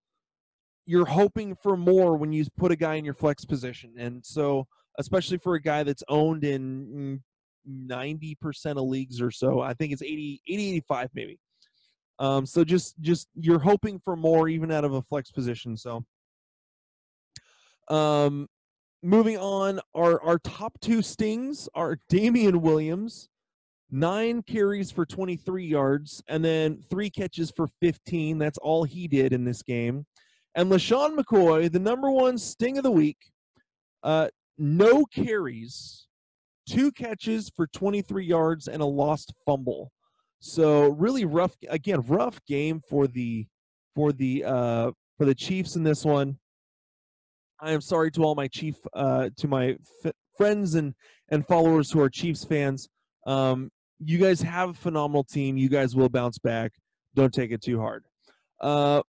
You're 0.87 1.07
hoping 1.07 1.57
for 1.63 1.77
more 1.77 2.17
when 2.17 2.33
you 2.33 2.45
put 2.57 2.73
a 2.73 2.77
guy 2.77 2.95
in 2.95 3.05
your 3.05 3.15
flex 3.15 3.45
position, 3.45 3.95
and 3.99 4.25
so 4.25 4.67
especially 4.99 5.39
for 5.39 5.55
a 5.55 5.61
guy 5.61 5.83
that's 5.83 6.03
owned 6.09 6.45
in 6.45 7.23
90% 7.69 8.37
of 8.73 8.89
leagues 8.89 9.21
or 9.21 9.31
so, 9.31 9.61
I 9.61 9.75
think 9.75 9.93
it's 9.93 10.03
80, 10.03 10.41
80 10.49 10.69
85 10.71 11.09
maybe. 11.15 11.39
Um, 12.19 12.47
so 12.47 12.65
just 12.65 13.01
just 13.01 13.29
you're 13.35 13.59
hoping 13.59 14.01
for 14.05 14.17
more 14.17 14.49
even 14.49 14.71
out 14.71 14.85
of 14.85 14.95
a 14.95 15.03
flex 15.03 15.31
position. 15.31 15.77
So 15.77 16.05
um, 17.89 18.49
moving 19.03 19.39
on, 19.39 19.81
our 19.95 20.21
our 20.23 20.39
top 20.39 20.79
two 20.81 21.03
stings 21.03 21.69
are 21.75 21.99
Damien 22.09 22.61
Williams, 22.61 23.29
nine 23.91 24.43
carries 24.43 24.91
for 24.91 25.05
23 25.05 25.65
yards, 25.65 26.23
and 26.29 26.45
then 26.45 26.83
three 26.91 27.11
catches 27.11 27.51
for 27.51 27.69
15. 27.81 28.39
That's 28.39 28.59
all 28.59 28.85
he 28.85 29.09
did 29.09 29.33
in 29.33 29.45
this 29.45 29.63
game. 29.63 30.07
And 30.55 30.71
LeSean 30.71 31.17
McCoy, 31.17 31.73
the 31.73 31.79
number 31.79 32.11
one 32.11 32.37
sting 32.37 32.77
of 32.77 32.85
the 32.85 32.91
week, 32.91 33.17
uh, 34.03 34.29
no 34.59 35.05
carries, 35.07 36.07
two 36.69 36.93
catches 36.93 37.51
for 37.57 37.67
23 37.69 38.25
yards, 38.25 38.69
and 38.69 38.83
a 38.83 38.87
lost 38.87 39.33
fumble. 39.47 39.91
So 40.45 40.89
really 40.89 41.25
rough 41.25 41.57
again, 41.69 42.01
rough 42.01 42.45
game 42.47 42.83
for 42.89 43.07
the 43.07 43.47
for 43.95 44.11
the 44.11 44.43
uh 44.45 44.91
for 45.17 45.25
the 45.25 45.37
Chiefs 45.37 45.77
in 45.77 45.85
this 45.85 46.05
one. 46.05 46.37
I 47.61 47.71
am 47.71 47.81
sorry 47.81 48.11
to 48.11 48.25
all 48.25 48.35
my 48.35 48.49
Chief, 48.49 48.75
uh, 48.93 49.31
to 49.37 49.47
my 49.47 49.77
f- 50.05 50.13
friends 50.37 50.75
and 50.75 50.95
and 51.31 51.47
followers 51.47 51.93
who 51.93 52.01
are 52.01 52.11
Chiefs 52.11 52.45
fans. 52.45 52.89
Um, 53.25 53.71
you 54.01 54.19
guys 54.19 54.43
have 54.43 54.71
a 54.71 54.75
phenomenal 54.75 55.23
team. 55.23 55.57
You 55.57 55.69
guys 55.69 55.95
will 55.95 56.09
bounce 56.09 56.39
back. 56.39 56.73
Don't 57.15 57.33
take 57.33 57.53
it 57.53 57.63
too 57.63 57.79
hard. 57.79 58.05
Uh, 58.61 59.03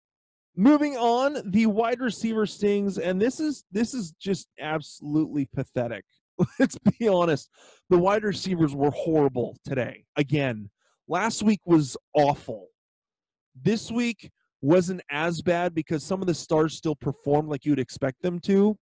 moving 0.56 0.98
on, 0.98 1.42
the 1.50 1.66
wide 1.66 2.00
receiver 2.00 2.46
stings, 2.46 3.00
and 3.00 3.20
this 3.20 3.40
is 3.40 3.66
this 3.72 3.96
is 3.96 4.12
just 4.22 4.50
absolutely 4.60 5.50
pathetic. 5.56 6.06
Let's 6.60 6.78
be 7.00 7.08
honest. 7.08 7.50
The 7.90 7.98
wide 7.98 8.24
receivers 8.24 8.76
were 8.76 8.92
horrible 8.92 9.58
today. 9.66 10.06
Again, 10.16 10.70
last 11.08 11.44
week 11.44 11.60
was 11.66 11.98
awful. 12.14 12.68
This 13.62 13.92
week 13.92 14.32
wasn't 14.62 15.02
as 15.12 15.42
bad 15.42 15.76
because 15.76 16.04
some 16.04 16.22
of 16.22 16.28
the 16.28 16.34
stars 16.34 16.76
still 16.76 16.96
performed 16.96 17.50
like 17.50 17.66
you'd 17.66 17.80
expect 17.80 18.22
them 18.22 18.40
to. 18.40 18.78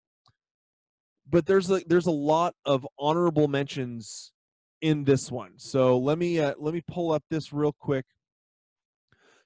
But 1.29 1.45
there's 1.45 1.69
a, 1.69 1.81
there's 1.87 2.07
a 2.07 2.11
lot 2.11 2.55
of 2.65 2.87
honorable 2.97 3.47
mentions 3.47 4.31
in 4.81 5.03
this 5.03 5.31
one. 5.31 5.51
So 5.57 5.97
let 5.97 6.17
me 6.17 6.39
uh, 6.39 6.53
let 6.57 6.73
me 6.73 6.81
pull 6.87 7.11
up 7.11 7.23
this 7.29 7.51
real 7.51 7.73
quick 7.79 8.05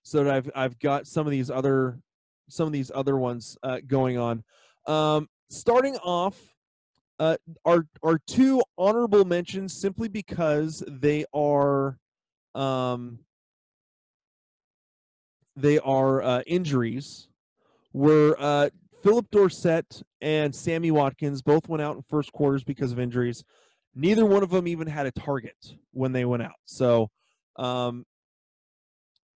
so 0.04 0.24
that 0.24 0.34
I've 0.34 0.50
I've 0.56 0.80
got 0.80 1.08
some 1.08 1.26
of 1.26 1.32
these 1.32 1.50
other 1.50 2.00
some 2.50 2.68
of 2.68 2.74
these 2.74 2.92
other 2.94 3.18
ones 3.18 3.58
uh, 3.64 3.80
going 3.88 4.18
on. 4.18 4.44
Um, 4.88 5.28
starting 5.50 5.96
off, 5.98 6.38
uh, 7.20 7.38
are 7.66 7.86
are 8.04 8.20
two 8.28 8.62
honorable 8.78 9.26
mentions 9.26 9.80
simply 9.80 10.08
because 10.08 10.84
they 10.88 11.26
are 11.34 11.98
um, 12.56 13.20
they 15.56 15.80
are 15.80 16.22
uh, 16.22 16.42
injuries 16.48 17.28
were 17.94 18.36
uh, 18.40 18.70
Phillip 19.04 19.30
Dorsett 19.32 20.04
and 20.22 20.54
Sammy 20.54 20.92
Watkins 20.92 21.42
both 21.42 21.68
went 21.68 21.82
out 21.82 21.96
in 21.96 22.04
first 22.04 22.32
quarters 22.32 22.64
because 22.64 22.92
of 22.92 23.00
injuries. 23.00 23.44
Neither 23.96 24.26
one 24.26 24.44
of 24.44 24.50
them 24.50 24.68
even 24.68 24.88
had 24.88 25.06
a 25.06 25.12
target 25.12 25.76
when 25.92 26.12
they 26.12 26.24
went 26.24 26.44
out. 26.44 26.56
So, 26.66 27.10
um, 27.58 28.06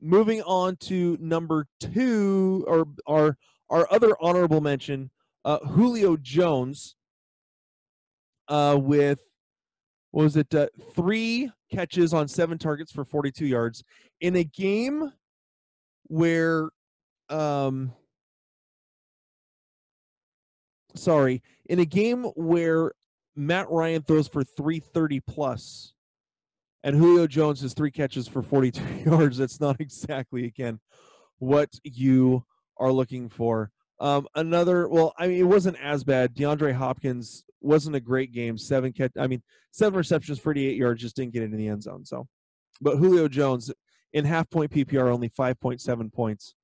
moving 0.02 0.42
on 0.44 0.78
to 0.78 1.18
number 1.20 1.68
two, 1.80 2.64
or 2.68 2.88
our 3.08 3.38
our 3.70 3.88
other 3.92 4.16
honorable 4.22 4.62
mention, 4.62 5.10
uh, 5.44 5.60
Julio 5.60 6.16
Jones, 6.16 6.96
uh, 8.48 8.78
with 8.80 9.20
was 10.24 10.38
it? 10.38 10.54
Uh, 10.54 10.68
three 10.94 11.52
catches 11.72 12.14
on 12.14 12.28
seven 12.28 12.58
targets 12.58 12.92
for 12.92 13.04
42 13.04 13.46
yards 13.46 13.84
in 14.22 14.36
a 14.38 14.44
game 14.44 15.12
where 16.08 16.70
um 17.30 17.92
sorry, 20.96 21.42
in 21.66 21.80
a 21.80 21.86
game 21.86 22.24
where 22.36 22.92
Matt 23.36 23.70
Ryan 23.70 24.02
throws 24.04 24.28
for 24.28 24.44
330 24.44 25.20
plus 25.22 25.94
and 26.84 26.96
Julio 26.96 27.28
Jones 27.28 27.62
has 27.62 27.74
three 27.74 27.92
catches 27.92 28.28
for 28.28 28.42
42 28.42 28.82
yards, 29.10 29.38
that's 29.38 29.60
not 29.60 29.82
exactly 29.82 30.46
again 30.46 30.80
what 31.40 31.70
you 31.84 32.46
are 32.78 32.92
looking 32.92 33.28
for. 33.28 33.72
Um, 34.00 34.28
another, 34.36 34.88
well, 34.88 35.14
I 35.18 35.28
mean, 35.28 35.40
it 35.40 35.48
wasn't 35.48 35.78
as 35.82 36.04
bad. 36.04 36.36
DeAndre 36.36 36.74
Hopkins 36.74 37.44
wasn't 37.66 37.96
a 37.96 38.00
great 38.00 38.32
game. 38.32 38.58
Seven 38.58 38.94
catch, 38.94 39.12
I 39.20 39.28
mean, 39.28 39.42
seven 39.72 39.98
receptions, 39.98 40.40
48 40.40 40.78
yards, 40.78 41.02
just 41.02 41.16
didn't 41.16 41.34
get 41.34 41.44
into 41.44 41.58
the 41.58 41.68
end 41.68 41.84
zone. 41.84 42.06
So, 42.06 42.28
but 42.82 42.98
Julio 42.98 43.28
Jones, 43.28 43.72
in 44.14 44.26
half 44.26 44.50
point 44.50 44.72
PPR, 44.72 45.12
only 45.12 45.30
5.7 45.30 46.14
points. 46.14 46.56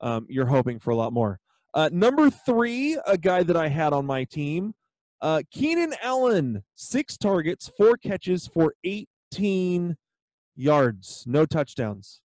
Um, 0.00 0.26
you're 0.28 0.46
hoping 0.46 0.78
for 0.78 0.90
a 0.90 0.96
lot 0.96 1.12
more. 1.12 1.38
Uh, 1.74 1.90
number 1.92 2.30
three, 2.30 2.98
a 3.06 3.18
guy 3.18 3.42
that 3.42 3.56
I 3.56 3.68
had 3.68 3.92
on 3.92 4.06
my 4.06 4.24
team, 4.24 4.74
uh, 5.20 5.42
Keenan 5.50 5.94
Allen, 6.02 6.62
six 6.74 7.16
targets, 7.16 7.70
four 7.76 7.96
catches 7.96 8.46
for 8.46 8.74
18 8.84 9.96
yards, 10.56 11.24
no 11.26 11.44
touchdowns. 11.44 12.20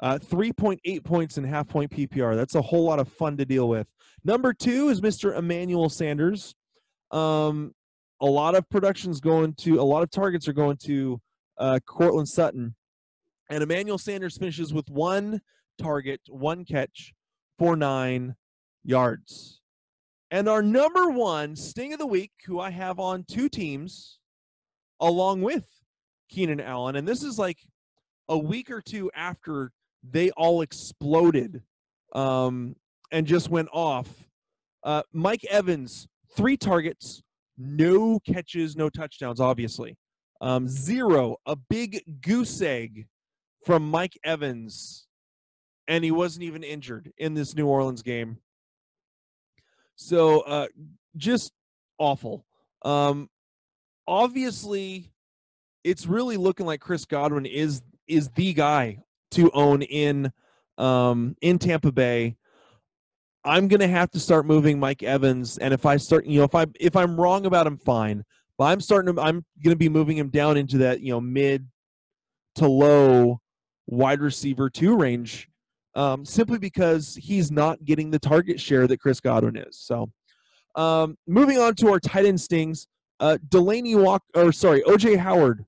Uh, 0.00 0.18
3.8 0.18 1.04
points 1.04 1.36
in 1.36 1.44
half 1.44 1.68
point 1.68 1.90
PPR. 1.90 2.34
That's 2.34 2.54
a 2.54 2.62
whole 2.62 2.84
lot 2.84 2.98
of 2.98 3.08
fun 3.08 3.36
to 3.36 3.44
deal 3.44 3.68
with. 3.68 3.86
Number 4.24 4.52
two 4.54 4.88
is 4.88 5.00
Mr. 5.00 5.36
Emmanuel 5.36 5.90
Sanders. 5.90 6.54
Um, 7.10 7.74
a 8.20 8.26
lot 8.26 8.54
of 8.54 8.68
productions 8.68 9.20
going 9.20 9.54
to, 9.54 9.80
a 9.80 9.82
lot 9.82 10.02
of 10.02 10.10
targets 10.10 10.46
are 10.48 10.52
going 10.52 10.76
to 10.78 11.20
uh, 11.58 11.78
Courtland 11.86 12.28
Sutton. 12.28 12.74
And 13.50 13.62
Emmanuel 13.62 13.98
Sanders 13.98 14.36
finishes 14.36 14.72
with 14.72 14.88
one 14.90 15.40
target, 15.78 16.20
one 16.28 16.64
catch 16.64 17.12
for 17.58 17.76
nine 17.76 18.34
yards. 18.84 19.60
And 20.30 20.48
our 20.48 20.62
number 20.62 21.10
one 21.10 21.56
sting 21.56 21.92
of 21.92 21.98
the 21.98 22.06
week, 22.06 22.30
who 22.46 22.60
I 22.60 22.70
have 22.70 23.00
on 23.00 23.24
two 23.24 23.48
teams, 23.48 24.18
along 25.00 25.42
with 25.42 25.64
Keenan 26.28 26.60
Allen, 26.60 26.96
and 26.96 27.08
this 27.08 27.24
is 27.24 27.38
like 27.38 27.58
a 28.28 28.38
week 28.38 28.70
or 28.70 28.80
two 28.80 29.10
after 29.14 29.72
they 30.08 30.30
all 30.30 30.62
exploded 30.62 31.62
um, 32.12 32.76
and 33.10 33.26
just 33.26 33.50
went 33.50 33.68
off. 33.72 34.08
Uh, 34.84 35.02
Mike 35.12 35.44
Evans, 35.50 36.06
three 36.36 36.56
targets, 36.56 37.22
no 37.58 38.18
catches, 38.20 38.76
no 38.76 38.88
touchdowns, 38.88 39.40
obviously. 39.40 39.96
Um, 40.40 40.68
zero, 40.68 41.36
a 41.46 41.56
big 41.56 42.02
goose 42.22 42.62
egg 42.62 43.06
from 43.64 43.90
Mike 43.90 44.18
Evans, 44.24 45.06
and 45.86 46.02
he 46.02 46.10
wasn't 46.10 46.44
even 46.44 46.62
injured 46.62 47.12
in 47.18 47.34
this 47.34 47.54
New 47.54 47.66
Orleans 47.66 48.02
game. 48.02 48.38
So 49.96 50.40
uh, 50.40 50.68
just 51.16 51.52
awful. 51.98 52.46
Um, 52.82 53.28
obviously, 54.08 55.12
it's 55.84 56.06
really 56.06 56.38
looking 56.38 56.64
like 56.64 56.80
Chris 56.80 57.04
Godwin 57.04 57.46
is 57.46 57.82
is 58.08 58.28
the 58.30 58.54
guy 58.54 58.98
to 59.32 59.50
own 59.52 59.82
in 59.82 60.32
um, 60.78 61.36
in 61.42 61.58
Tampa 61.58 61.92
Bay. 61.92 62.36
I'm 63.44 63.68
gonna 63.68 63.88
have 63.88 64.10
to 64.10 64.20
start 64.20 64.46
moving 64.46 64.78
Mike 64.78 65.02
Evans, 65.02 65.58
and 65.58 65.72
if 65.72 65.86
I 65.86 65.96
start, 65.96 66.26
you 66.26 66.38
know, 66.38 66.44
if 66.44 66.54
I 66.54 66.66
if 66.78 66.96
I'm 66.96 67.18
wrong 67.18 67.46
about 67.46 67.66
him, 67.66 67.76
fine. 67.78 68.24
But 68.58 68.64
I'm 68.66 68.80
starting 68.80 69.14
to, 69.14 69.20
I'm 69.20 69.44
gonna 69.64 69.76
be 69.76 69.88
moving 69.88 70.16
him 70.16 70.28
down 70.28 70.56
into 70.56 70.78
that 70.78 71.00
you 71.00 71.12
know 71.12 71.20
mid 71.20 71.66
to 72.56 72.68
low 72.68 73.40
wide 73.86 74.20
receiver 74.20 74.68
two 74.68 74.96
range, 74.96 75.48
um, 75.94 76.24
simply 76.24 76.58
because 76.58 77.16
he's 77.16 77.50
not 77.50 77.82
getting 77.84 78.10
the 78.10 78.18
target 78.18 78.60
share 78.60 78.86
that 78.86 79.00
Chris 79.00 79.20
Godwin 79.20 79.56
is. 79.56 79.78
So, 79.78 80.10
um, 80.76 81.16
moving 81.26 81.58
on 81.58 81.74
to 81.76 81.90
our 81.90 82.00
tight 82.00 82.26
end 82.26 82.40
stings, 82.40 82.88
uh, 83.20 83.38
Delanie 83.48 84.02
Walk 84.02 84.22
or 84.34 84.52
sorry, 84.52 84.82
OJ 84.82 85.16
Howard 85.16 85.64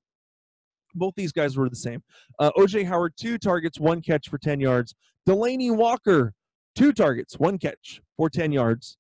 both 0.95 1.15
these 1.17 1.33
guys 1.33 1.57
were 1.57 1.69
the 1.69 1.77
same. 1.77 2.03
Uh, 2.39 2.51
OJ 2.57 2.87
Howard, 2.87 3.15
two 3.17 3.39
targets, 3.39 3.81
one 3.81 4.01
catch 4.01 4.29
for 4.29 4.39
10 4.39 4.61
yards. 4.61 4.95
Delanie 5.29 5.75
Walker, 5.75 6.35
two 6.75 6.93
targets, 6.93 7.39
one 7.39 7.59
catch 7.59 8.01
for 8.17 8.31
10 8.31 8.53
yards. 8.53 8.97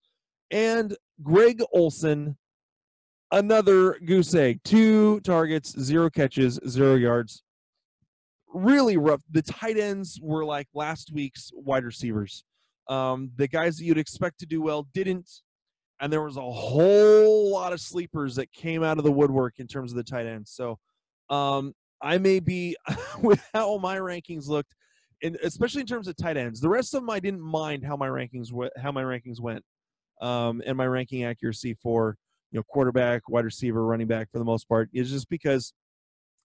And 0.50 0.96
Greg 1.22 1.62
Olsen, 1.72 2.37
another 3.30 3.98
goose 4.04 4.35
egg, 4.35 4.61
two 4.64 5.20
targets, 5.20 5.78
zero 5.80 6.11
catches, 6.11 6.61
zero 6.68 6.94
yards. 6.94 7.42
Really 8.52 8.98
rough. 8.98 9.22
The 9.30 9.42
tight 9.42 9.78
ends 9.78 10.20
were 10.22 10.44
like 10.44 10.68
last 10.74 11.11
week's 11.12 11.50
wide 11.54 11.85
receivers. 11.85 12.44
Um, 12.88 13.30
the 13.37 13.48
guys 13.48 13.78
that 13.78 13.85
you'd 13.85 13.98
expect 13.98 14.40
to 14.40 14.46
do 14.46 14.61
well 14.61 14.87
didn't. 14.92 15.30
And 16.00 16.12
there 16.12 16.22
was 16.22 16.37
a 16.37 16.40
whole 16.40 17.50
lot 17.50 17.72
of 17.72 17.80
sleepers 17.80 18.35
that 18.35 18.52
came 18.52 18.82
out 18.82 18.98
of 18.98 19.04
the 19.04 19.12
woodwork 19.12 19.54
in 19.58 19.66
terms 19.66 19.92
of 19.92 19.96
the 19.96 20.02
tight 20.02 20.26
ends. 20.26 20.50
So 20.50 20.78
um, 21.30 21.74
I 22.02 22.18
may 22.18 22.40
be 22.40 22.76
with 23.22 23.42
how 23.54 23.78
my 23.78 23.98
rankings 23.98 24.48
looked, 24.48 24.74
and 25.22 25.37
especially 25.42 25.80
in 25.80 25.87
terms 25.87 26.08
of 26.08 26.16
tight 26.16 26.37
ends. 26.37 26.61
The 26.61 26.68
rest 26.68 26.94
of 26.94 27.00
them 27.00 27.11
I 27.11 27.20
didn't 27.20 27.40
mind 27.40 27.85
how 27.85 27.96
my 27.96 28.08
rankings 28.08 28.50
how 28.80 28.92
my 28.92 29.02
rankings 29.02 29.40
went, 29.40 29.62
um, 30.20 30.62
and 30.66 30.76
my 30.76 30.87
ranking 30.87 31.24
accuracy 31.24 31.74
for 31.82 32.16
you 32.50 32.58
know 32.58 32.64
quarterback, 32.68 33.28
wide 33.28 33.44
receiver, 33.44 33.85
running 33.85 34.06
back 34.06 34.28
for 34.30 34.38
the 34.38 34.44
most 34.44 34.68
part 34.68 34.88
is 34.92 35.11
just 35.11 35.28
because 35.28 35.72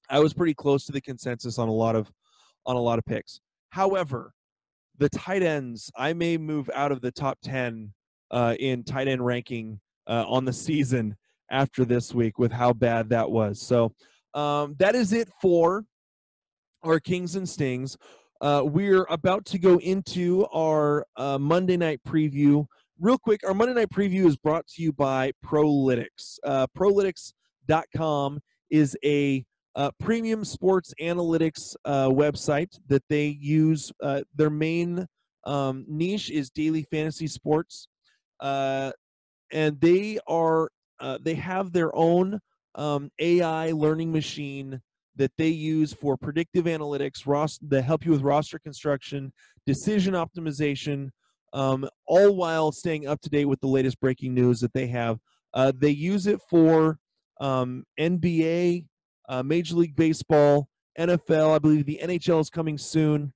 I 0.09 0.19
was 0.19 0.33
pretty 0.33 0.53
close 0.53 0.85
to 0.85 0.91
the 0.91 1.01
consensus 1.01 1.59
on 1.59 1.67
a 1.67 1.73
lot 1.73 1.95
of 1.95 2.11
on 2.65 2.75
a 2.75 2.81
lot 2.81 2.99
of 2.99 3.05
picks. 3.05 3.39
However, 3.71 4.33
the 4.97 5.09
tight 5.09 5.43
ends 5.43 5.91
I 5.95 6.13
may 6.13 6.37
move 6.37 6.69
out 6.73 6.91
of 6.91 7.01
the 7.01 7.11
top 7.11 7.37
ten 7.43 7.93
uh, 8.31 8.55
in 8.59 8.83
tight 8.83 9.07
end 9.07 9.25
ranking 9.25 9.79
uh, 10.07 10.25
on 10.27 10.45
the 10.45 10.53
season 10.53 11.15
after 11.51 11.85
this 11.85 12.13
week 12.13 12.39
with 12.39 12.51
how 12.51 12.73
bad 12.73 13.09
that 13.09 13.29
was. 13.29 13.61
So 13.61 13.93
um, 14.33 14.75
that 14.79 14.95
is 14.95 15.13
it 15.13 15.29
for 15.41 15.85
our 16.83 16.99
Kings 16.99 17.35
and 17.35 17.47
Stings. 17.47 17.97
Uh, 18.41 18.61
we're 18.65 19.05
about 19.09 19.45
to 19.45 19.57
go 19.57 19.79
into 19.79 20.45
our 20.53 21.05
uh, 21.15 21.37
Monday 21.37 21.77
night 21.77 21.99
preview. 22.07 22.65
Real 22.99 23.17
quick, 23.17 23.41
our 23.47 23.53
Monday 23.53 23.73
night 23.73 23.89
preview 23.89 24.25
is 24.25 24.37
brought 24.37 24.67
to 24.67 24.81
you 24.81 24.93
by 24.93 25.31
Prolytics. 25.43 26.37
Uh, 26.43 26.67
Prolytics.com 26.77 28.39
is 28.69 28.95
a 29.03 29.43
uh, 29.75 29.91
premium 29.99 30.43
sports 30.43 30.93
analytics 31.01 31.75
uh, 31.85 32.09
website 32.09 32.77
that 32.87 33.03
they 33.09 33.27
use. 33.39 33.91
Uh, 34.01 34.21
their 34.35 34.49
main 34.49 35.05
um, 35.45 35.85
niche 35.87 36.29
is 36.29 36.49
daily 36.49 36.83
fantasy 36.91 37.27
sports, 37.27 37.87
uh, 38.39 38.91
and 39.51 39.79
they 39.79 40.19
are 40.27 40.69
they 41.21 41.35
have 41.35 41.71
their 41.71 41.95
own 41.95 42.39
um, 42.75 43.09
AI 43.19 43.71
learning 43.71 44.11
machine 44.11 44.81
that 45.17 45.31
they 45.37 45.49
use 45.49 45.93
for 45.93 46.17
predictive 46.17 46.65
analytics, 46.65 47.25
ros- 47.25 47.59
that 47.67 47.83
help 47.83 48.05
you 48.05 48.11
with 48.11 48.21
roster 48.21 48.59
construction, 48.59 49.31
decision 49.65 50.13
optimization, 50.13 51.09
um, 51.53 51.87
all 52.05 52.35
while 52.35 52.71
staying 52.71 53.07
up 53.07 53.21
to 53.21 53.29
date 53.29 53.45
with 53.45 53.59
the 53.61 53.67
latest 53.67 53.99
breaking 53.99 54.33
news 54.33 54.59
that 54.59 54.73
they 54.73 54.87
have. 54.87 55.19
Uh, 55.53 55.71
they 55.75 55.89
use 55.89 56.27
it 56.27 56.39
for 56.49 56.99
um, 57.39 57.83
NBA, 57.99 58.85
uh, 59.29 59.43
Major 59.43 59.75
League 59.75 59.95
Baseball, 59.95 60.67
NFL. 60.99 61.55
I 61.55 61.59
believe 61.59 61.85
the 61.85 61.99
NHL 62.03 62.41
is 62.41 62.49
coming 62.49 62.77
soon. 62.77 63.33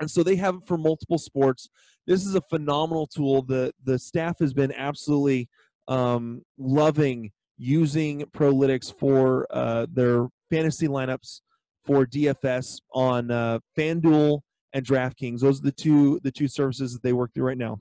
And 0.00 0.10
so 0.10 0.22
they 0.22 0.36
have 0.36 0.56
it 0.56 0.66
for 0.66 0.78
multiple 0.78 1.18
sports. 1.18 1.68
This 2.06 2.24
is 2.24 2.34
a 2.34 2.40
phenomenal 2.42 3.06
tool. 3.06 3.42
The 3.42 3.72
the 3.84 3.98
staff 3.98 4.38
has 4.38 4.54
been 4.54 4.72
absolutely 4.72 5.48
um, 5.88 6.42
loving 6.56 7.32
using 7.58 8.22
Prolytics 8.26 8.96
for 8.96 9.46
uh, 9.50 9.86
their 9.92 10.28
fantasy 10.50 10.88
lineups 10.88 11.40
for 11.84 12.06
DFS 12.06 12.80
on 12.94 13.30
uh, 13.30 13.58
FanDuel 13.76 14.40
and 14.72 14.86
DraftKings. 14.86 15.40
Those 15.40 15.60
are 15.60 15.64
the 15.64 15.72
two 15.72 16.20
the 16.22 16.30
two 16.30 16.48
services 16.48 16.92
that 16.92 17.02
they 17.02 17.12
work 17.12 17.32
through 17.34 17.46
right 17.46 17.58
now. 17.58 17.78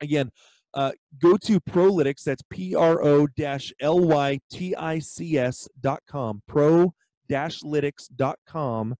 Again, 0.00 0.30
uh, 0.74 0.92
go 1.20 1.36
to 1.36 1.60
Prolytics. 1.60 2.22
That's 2.24 2.42
P 2.50 2.74
R 2.74 3.02
O 3.02 3.28
L 3.80 4.00
Y 4.00 4.40
T 4.50 4.74
I 4.74 4.98
C 4.98 5.38
S 5.38 5.68
dot 5.80 6.00
com. 6.08 6.42
Pro 6.46 6.92
lytics 7.30 8.08
dot 8.16 8.38
com. 8.46 8.94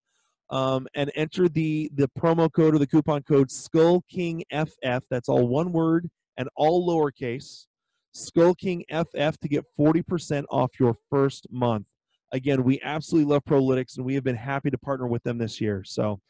Um, 0.51 0.89
and 0.95 1.13
enter 1.15 1.49
the 1.49 1.91
the 1.95 2.09
promo 2.19 2.53
code 2.53 2.75
or 2.75 2.79
the 2.79 2.87
coupon 2.87 3.23
code 3.23 3.51
Skull 3.51 4.03
King 4.11 4.43
FF. 4.53 5.05
That's 5.09 5.29
all 5.29 5.47
one 5.47 5.73
word 5.73 6.11
and 6.37 6.49
all 6.57 6.87
lowercase. 6.89 7.67
Skull 8.13 8.55
King 8.57 8.85
FF 8.91 9.39
to 9.39 9.49
get 9.49 9.65
40% 9.79 10.45
off 10.51 10.71
your 10.81 10.97
first 11.09 11.47
month. 11.51 11.87
Again, 12.33 12.63
we 12.63 12.81
absolutely 12.83 13.33
love 13.33 13.45
Prolytics 13.45 13.97
and 13.97 14.07
we 14.07 14.15
have 14.15 14.25
been 14.25 14.37
happy 14.37 14.71
to 14.71 14.79
partner 14.79 15.07
with 15.07 15.23
them 15.23 15.39
this 15.39 15.61
year. 15.61 15.83
So 15.85 16.21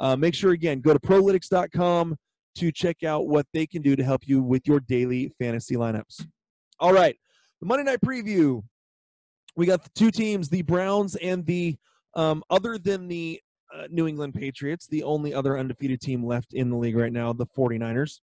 uh, 0.00 0.16
make 0.16 0.34
sure, 0.34 0.52
again, 0.52 0.80
go 0.80 0.92
to 0.92 1.00
prolytics.com 1.00 2.16
to 2.56 2.72
check 2.72 3.02
out 3.04 3.28
what 3.28 3.46
they 3.52 3.66
can 3.66 3.82
do 3.82 3.96
to 3.96 4.04
help 4.04 4.26
you 4.26 4.42
with 4.42 4.66
your 4.66 4.80
daily 4.80 5.32
fantasy 5.38 5.76
lineups. 5.76 6.26
All 6.80 6.92
right, 6.92 7.16
the 7.60 7.66
Monday 7.66 7.84
night 7.84 8.00
preview. 8.04 8.62
We 9.56 9.66
got 9.66 9.82
the 9.82 9.90
two 9.96 10.12
teams, 10.12 10.48
the 10.48 10.62
Browns 10.62 11.16
and 11.16 11.44
the, 11.44 11.76
um, 12.14 12.44
other 12.48 12.78
than 12.78 13.08
the 13.08 13.40
uh, 13.74 13.88
New 13.90 14.06
England 14.06 14.34
Patriots, 14.34 14.86
the 14.86 15.02
only 15.02 15.34
other 15.34 15.58
undefeated 15.58 16.00
team 16.00 16.24
left 16.24 16.54
in 16.54 16.70
the 16.70 16.76
league 16.76 16.96
right 16.96 17.12
now, 17.12 17.32
the 17.32 17.46
49ers. 17.46 18.20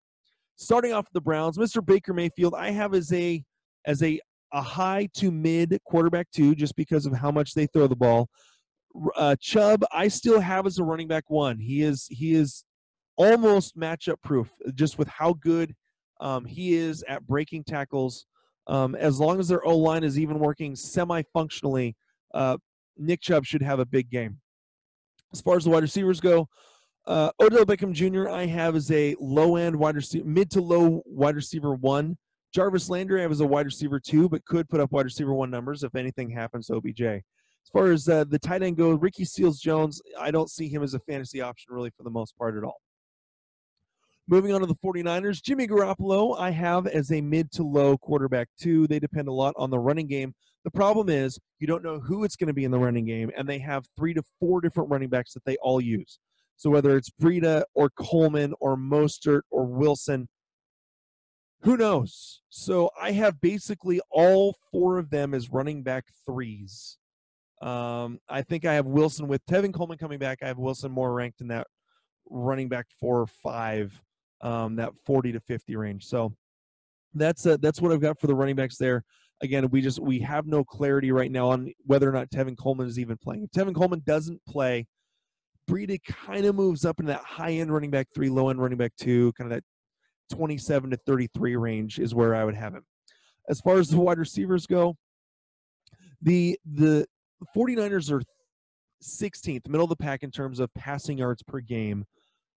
Starting 0.57 0.93
off 0.93 1.07
the 1.13 1.21
Browns, 1.21 1.57
Mr. 1.57 1.83
Baker 1.83 2.13
Mayfield, 2.13 2.53
I 2.53 2.69
have 2.69 2.93
as 2.93 3.11
a 3.11 3.43
as 3.85 4.03
a 4.03 4.19
a 4.53 4.61
high 4.61 5.09
to 5.15 5.31
mid 5.31 5.79
quarterback 5.85 6.27
two, 6.31 6.55
just 6.55 6.75
because 6.75 7.05
of 7.05 7.13
how 7.13 7.31
much 7.31 7.53
they 7.53 7.67
throw 7.67 7.87
the 7.87 7.95
ball. 7.95 8.29
Uh, 9.15 9.35
Chubb, 9.41 9.83
I 9.91 10.07
still 10.07 10.39
have 10.39 10.67
as 10.67 10.77
a 10.77 10.83
running 10.83 11.07
back 11.07 11.25
one. 11.27 11.59
He 11.59 11.81
is 11.81 12.05
he 12.09 12.33
is 12.33 12.63
almost 13.17 13.77
matchup 13.77 14.21
proof, 14.23 14.49
just 14.75 14.97
with 14.97 15.07
how 15.07 15.33
good 15.33 15.73
um, 16.21 16.45
he 16.45 16.75
is 16.75 17.03
at 17.07 17.25
breaking 17.25 17.63
tackles. 17.63 18.25
Um, 18.67 18.95
as 18.95 19.19
long 19.19 19.39
as 19.39 19.47
their 19.47 19.65
O 19.65 19.77
line 19.77 20.03
is 20.03 20.17
even 20.17 20.39
working 20.39 20.75
semi 20.75 21.23
functionally, 21.33 21.95
uh, 22.33 22.57
Nick 22.97 23.21
Chubb 23.21 23.45
should 23.45 23.61
have 23.61 23.79
a 23.79 23.85
big 23.85 24.09
game. 24.09 24.39
As 25.33 25.41
far 25.41 25.57
as 25.57 25.63
the 25.63 25.71
wide 25.71 25.81
receivers 25.81 26.19
go, 26.19 26.47
uh, 27.07 27.31
Odell 27.41 27.65
Beckham 27.65 27.91
Jr. 27.91 28.29
I 28.29 28.45
have 28.45 28.75
as 28.75 28.91
a 28.91 29.15
low 29.19 29.55
end 29.55 29.75
wide 29.75 29.95
receiver, 29.95 30.25
mid 30.25 30.51
to 30.51 30.61
low 30.61 31.01
wide 31.05 31.35
receiver 31.35 31.73
one. 31.73 32.17
Jarvis 32.53 32.89
Landry 32.89 33.19
I 33.19 33.23
have 33.23 33.31
as 33.31 33.39
a 33.39 33.47
wide 33.47 33.65
receiver 33.65 33.99
two, 33.99 34.29
but 34.29 34.45
could 34.45 34.69
put 34.69 34.79
up 34.79 34.91
wide 34.91 35.05
receiver 35.05 35.33
one 35.33 35.49
numbers 35.49 35.83
if 35.83 35.95
anything 35.95 36.29
happens 36.29 36.67
to 36.67 36.75
OBJ. 36.75 37.01
As 37.01 37.69
far 37.71 37.91
as 37.91 38.07
uh, 38.07 38.25
the 38.25 38.37
tight 38.37 38.61
end 38.61 38.77
goes, 38.77 38.99
Ricky 39.01 39.25
Seals 39.25 39.59
Jones, 39.59 40.01
I 40.19 40.29
don't 40.29 40.49
see 40.49 40.69
him 40.69 40.83
as 40.83 40.93
a 40.93 40.99
fantasy 40.99 41.41
option 41.41 41.73
really 41.73 41.89
for 41.97 42.03
the 42.03 42.11
most 42.11 42.37
part 42.37 42.55
at 42.55 42.63
all. 42.63 42.79
Moving 44.27 44.53
on 44.53 44.61
to 44.61 44.67
the 44.67 44.75
49ers, 44.75 45.41
Jimmy 45.41 45.67
Garoppolo, 45.67 46.39
I 46.39 46.51
have 46.51 46.87
as 46.87 47.11
a 47.11 47.21
mid 47.21 47.51
to 47.53 47.63
low 47.63 47.97
quarterback 47.97 48.47
too. 48.61 48.87
They 48.87 48.99
depend 48.99 49.27
a 49.27 49.33
lot 49.33 49.53
on 49.57 49.69
the 49.69 49.79
running 49.79 50.07
game. 50.07 50.33
The 50.63 50.71
problem 50.71 51.09
is 51.09 51.39
you 51.59 51.67
don't 51.67 51.83
know 51.83 51.99
who 51.99 52.23
it's 52.23 52.35
going 52.35 52.47
to 52.47 52.53
be 52.53 52.63
in 52.65 52.71
the 52.71 52.79
running 52.79 53.05
game, 53.05 53.31
and 53.35 53.49
they 53.49 53.59
have 53.59 53.83
three 53.97 54.13
to 54.13 54.23
four 54.39 54.61
different 54.61 54.91
running 54.91 55.09
backs 55.09 55.33
that 55.33 55.43
they 55.43 55.57
all 55.57 55.81
use. 55.81 56.19
So 56.55 56.69
whether 56.69 56.95
it's 56.95 57.09
Breida 57.09 57.63
or 57.73 57.89
Coleman 57.89 58.53
or 58.61 58.77
Mostert 58.77 59.41
or 59.49 59.65
Wilson, 59.65 60.29
who 61.63 61.77
knows? 61.77 62.41
So 62.49 62.89
I 63.01 63.11
have 63.11 63.39
basically 63.39 64.01
all 64.11 64.55
four 64.71 64.97
of 64.97 65.09
them 65.09 65.33
as 65.33 65.49
running 65.49 65.81
back 65.81 66.05
threes. 66.25 66.97
Um, 67.61 68.19
I 68.27 68.41
think 68.41 68.65
I 68.65 68.73
have 68.73 68.85
Wilson 68.85 69.27
with 69.27 69.45
Tevin 69.45 69.73
Coleman 69.73 69.97
coming 69.97 70.19
back. 70.19 70.39
I 70.41 70.47
have 70.47 70.57
Wilson 70.57 70.91
more 70.91 71.13
ranked 71.13 71.39
in 71.39 71.47
that 71.47 71.67
running 72.29 72.67
back 72.67 72.87
four 72.99 73.21
or 73.21 73.27
five 73.27 73.99
um, 74.41 74.75
that 74.75 74.91
40 75.05 75.31
to 75.31 75.39
50 75.39 75.75
range. 75.77 76.05
So 76.05 76.33
that's 77.13 77.45
uh, 77.45 77.57
that's 77.61 77.81
what 77.81 77.93
I've 77.93 78.01
got 78.01 78.19
for 78.19 78.27
the 78.27 78.35
running 78.35 78.55
backs 78.55 78.77
there. 78.77 79.05
Again, 79.41 79.69
we 79.69 79.81
just 79.81 79.99
we 79.99 80.19
have 80.19 80.45
no 80.45 80.65
clarity 80.65 81.11
right 81.11 81.31
now 81.31 81.49
on 81.49 81.71
whether 81.85 82.09
or 82.09 82.11
not 82.11 82.29
Tevin 82.29 82.57
Coleman 82.57 82.87
is 82.87 82.99
even 82.99 83.17
playing. 83.17 83.43
If 83.43 83.51
Tevin 83.51 83.75
Coleman 83.75 84.01
doesn't 84.05 84.41
play, 84.47 84.85
Breida 85.69 85.99
kind 86.03 86.45
of 86.45 86.55
moves 86.55 86.83
up 86.83 86.99
into 86.99 87.13
that 87.13 87.23
high 87.23 87.53
end 87.53 87.71
running 87.71 87.91
back 87.91 88.07
three, 88.13 88.29
low 88.29 88.49
end 88.49 88.61
running 88.61 88.77
back 88.77 88.91
two, 88.97 89.31
kind 89.33 89.51
of 89.51 89.55
that 89.55 89.63
27 90.33 90.89
to 90.91 90.97
33 90.97 91.55
range 91.55 91.99
is 91.99 92.15
where 92.15 92.35
I 92.35 92.43
would 92.43 92.55
have 92.55 92.73
him. 92.73 92.83
As 93.49 93.59
far 93.61 93.77
as 93.77 93.89
the 93.89 93.99
wide 93.99 94.19
receivers 94.19 94.65
go, 94.65 94.95
the 96.21 96.57
the 96.65 97.05
49ers 97.55 98.11
are 98.11 98.21
16th, 99.03 99.67
middle 99.67 99.83
of 99.83 99.89
the 99.89 99.95
pack 99.95 100.23
in 100.23 100.31
terms 100.31 100.59
of 100.59 100.73
passing 100.73 101.17
yards 101.17 101.43
per 101.43 101.59
game. 101.59 102.05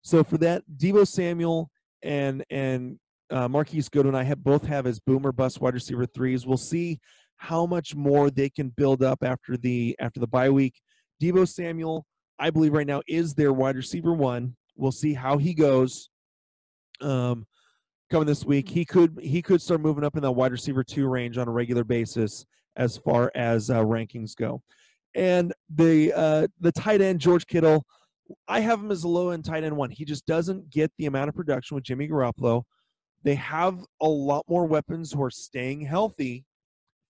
So 0.04 0.24
for 0.24 0.38
that, 0.38 0.64
Deebo 0.78 1.08
Samuel 1.08 1.70
and 2.04 2.44
and 2.50 3.00
uh, 3.32 3.48
Marquise 3.48 3.90
Goodwin, 3.90 4.16
I 4.16 4.24
have 4.24 4.44
both 4.44 4.64
have 4.66 4.86
as 4.86 5.00
boomer 5.00 5.32
bust 5.32 5.60
wide 5.60 5.74
receiver 5.74 6.06
threes. 6.06 6.46
We'll 6.46 6.58
see 6.58 7.00
how 7.38 7.66
much 7.66 7.96
more 7.96 8.30
they 8.30 8.50
can 8.50 8.70
build 8.70 9.04
up 9.04 9.24
after 9.24 9.58
the 9.58 9.96
after 10.00 10.20
the 10.20 10.28
bye 10.28 10.50
week. 10.50 10.80
Deebo 11.22 11.48
Samuel, 11.48 12.06
I 12.40 12.52
believe 12.52 12.74
right 12.74 12.88
now 12.88 13.02
is 13.08 13.34
their 13.34 13.52
wide 13.52 13.76
receiver 13.76 14.14
one. 14.14 14.56
We'll 14.78 14.92
see 14.92 15.14
how 15.14 15.38
he 15.38 15.54
goes. 15.54 16.10
Um, 17.02 17.46
coming 18.16 18.26
this 18.26 18.46
week, 18.46 18.70
he 18.70 18.86
could 18.86 19.20
he 19.22 19.42
could 19.42 19.62
start 19.62 19.82
moving 19.82 20.06
up 20.06 20.16
in 20.16 20.22
that 20.22 20.32
wide 20.32 20.54
receiver 20.54 20.86
two 20.86 21.06
range 21.10 21.38
on 21.38 21.50
a 21.50 21.52
regular 21.52 21.84
basis 21.84 22.46
as 22.78 22.96
far 22.96 23.30
as 23.36 23.70
uh, 23.70 23.84
rankings 23.84 24.34
go. 24.38 24.62
And 25.16 25.54
the 25.70 26.14
uh, 26.14 26.48
the 26.62 26.72
tight 26.72 27.02
end 27.02 27.20
George 27.20 27.46
Kittle, 27.46 27.86
I 28.48 28.62
have 28.62 28.80
him 28.80 28.90
as 28.90 29.04
a 29.04 29.10
low 29.10 29.32
end 29.32 29.44
tight 29.44 29.66
end 29.66 29.76
one. 29.76 29.90
He 29.90 30.06
just 30.06 30.26
doesn't 30.26 30.70
get 30.70 30.94
the 30.98 31.08
amount 31.08 31.28
of 31.28 31.36
production 31.36 31.76
with 31.76 31.84
Jimmy 31.84 32.08
Garoppolo. 32.08 32.64
They 33.24 33.36
have 33.36 33.84
a 34.02 34.08
lot 34.08 34.46
more 34.48 34.66
weapons 34.66 35.12
who 35.12 35.22
are 35.22 35.30
staying 35.30 35.82
healthy 35.82 36.46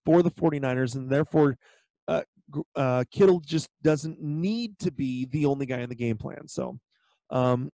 for 0.08 0.24
the 0.24 0.32
49ers, 0.32 0.96
and 0.96 1.08
therefore 1.08 1.56
uh, 2.08 2.24
uh, 2.76 3.04
Kittle 3.12 3.42
just 3.42 3.70
doesn't 3.84 4.20
need 4.20 4.80
to 4.80 4.92
be 4.92 5.26
the 5.26 5.46
only 5.46 5.68
guy 5.68 5.82
in 5.82 5.90
the 5.90 5.96
game 5.96 6.18
plan. 6.18 6.48
So, 6.48 6.80
um, 7.30 7.70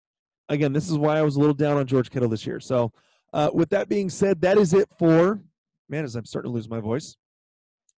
again, 0.47 0.73
this 0.73 0.89
is 0.89 0.97
why 0.97 1.19
I 1.19 1.21
was 1.21 1.35
a 1.35 1.39
little 1.39 1.53
down 1.53 1.77
on 1.77 1.85
George 1.85 2.09
Kittle 2.09 2.29
this 2.29 2.47
year. 2.47 2.59
So, 2.59 2.91
uh, 3.33 3.49
with 3.53 3.69
that 3.69 3.89
being 3.89 4.09
said, 4.09 4.41
that 4.41 4.57
is 4.57 4.73
it 4.73 4.87
for 4.97 5.41
man. 5.89 6.03
As 6.03 6.15
I'm 6.15 6.25
starting 6.25 6.51
to 6.51 6.53
lose 6.53 6.69
my 6.69 6.79
voice, 6.79 7.15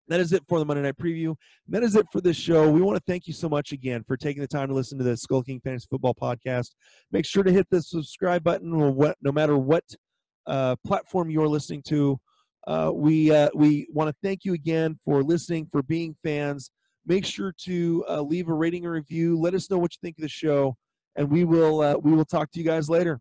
that 0.08 0.20
is 0.20 0.34
it 0.34 0.44
for 0.48 0.60
the 0.60 0.65
Monday 0.65 0.84
Night 0.84 0.98
Preview. 0.98 1.36
That 1.67 1.84
is 1.84 1.96
it 1.96 2.06
for 2.12 2.22
this 2.22 2.38
show. 2.38 2.70
We 2.70 2.82
want 2.82 2.98
to 2.98 3.04
thank 3.12 3.28
you 3.28 3.34
so 3.34 3.48
much 3.48 3.72
again 3.72 4.04
for 4.08 4.17
taking 4.17 4.41
the 4.41 4.48
time 4.48 4.67
to 4.70 4.74
listen 4.74 4.98
to 4.98 5.04
the 5.04 5.15
Skull 5.15 5.44
King 5.44 5.62
Fantasy 5.63 5.88
Football 5.89 6.15
Podcast. 6.15 6.72
Make 7.12 7.26
sure 7.26 7.44
to 7.44 7.52
hit 7.52 7.67
the 7.70 7.82
subscribe 7.82 8.44
button, 8.44 8.72
no 8.72 9.32
matter 9.32 9.58
what 9.58 9.84
uh, 10.48 10.76
platform 10.86 11.30
you're 11.30 11.48
listening 11.48 11.84
to. 11.84 12.20
Uh, 12.67 12.91
we 12.94 13.32
uh, 13.32 13.50
we 13.56 13.88
want 13.91 14.08
to 14.10 14.15
thank 14.22 14.46
you 14.46 14.54
again 14.54 15.00
for 15.04 15.24
listening, 15.24 15.67
for 15.72 15.82
being 15.82 16.15
fans. 16.24 16.72
Make 17.08 17.26
sure 17.26 17.54
to 17.63 18.06
uh, 18.08 18.22
leave 18.22 18.50
a 18.50 18.54
rating 18.54 18.86
or 18.86 18.91
review. 18.91 19.39
Let 19.39 19.56
us 19.56 19.70
know 19.70 19.80
what 19.80 19.94
you 19.94 19.98
think 20.02 20.17
of 20.20 20.22
the 20.22 20.30
show, 20.30 20.76
and 21.15 21.30
we 21.30 21.44
will 21.44 21.82
uh, 21.82 21.96
we 21.98 22.12
will 22.12 22.26
talk 22.26 22.52
to 22.52 22.60
you 22.60 22.65
guys 22.65 22.89
later. 22.89 23.20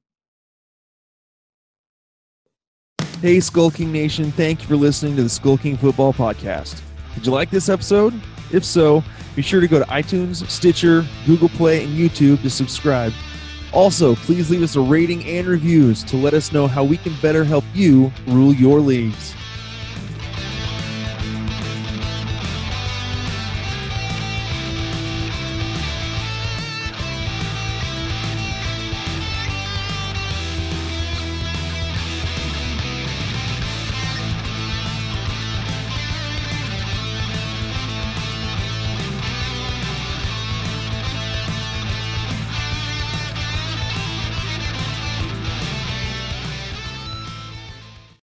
Hey, 3.20 3.38
Skull 3.40 3.70
King 3.70 3.92
Nation! 3.92 4.32
Thank 4.32 4.62
you 4.62 4.66
for 4.66 4.76
listening 4.76 5.14
to 5.16 5.22
the 5.22 5.28
Skull 5.28 5.58
King 5.58 5.76
Football 5.76 6.14
Podcast. 6.14 6.80
Did 7.14 7.26
you 7.26 7.32
like 7.32 7.50
this 7.50 7.68
episode? 7.68 8.18
If 8.50 8.64
so, 8.64 9.04
be 9.36 9.42
sure 9.42 9.60
to 9.60 9.68
go 9.68 9.78
to 9.78 9.84
iTunes, 9.84 10.48
Stitcher, 10.48 11.04
Google 11.26 11.50
Play, 11.50 11.84
and 11.84 11.92
YouTube 11.92 12.40
to 12.40 12.48
subscribe. 12.48 13.12
Also, 13.74 14.14
please 14.14 14.50
leave 14.50 14.62
us 14.62 14.74
a 14.74 14.80
rating 14.80 15.22
and 15.26 15.46
reviews 15.46 16.02
to 16.04 16.16
let 16.16 16.32
us 16.32 16.50
know 16.50 16.66
how 16.66 16.82
we 16.82 16.96
can 16.96 17.14
better 17.20 17.44
help 17.44 17.62
you 17.74 18.10
rule 18.26 18.54
your 18.54 18.80
leagues. 18.80 19.34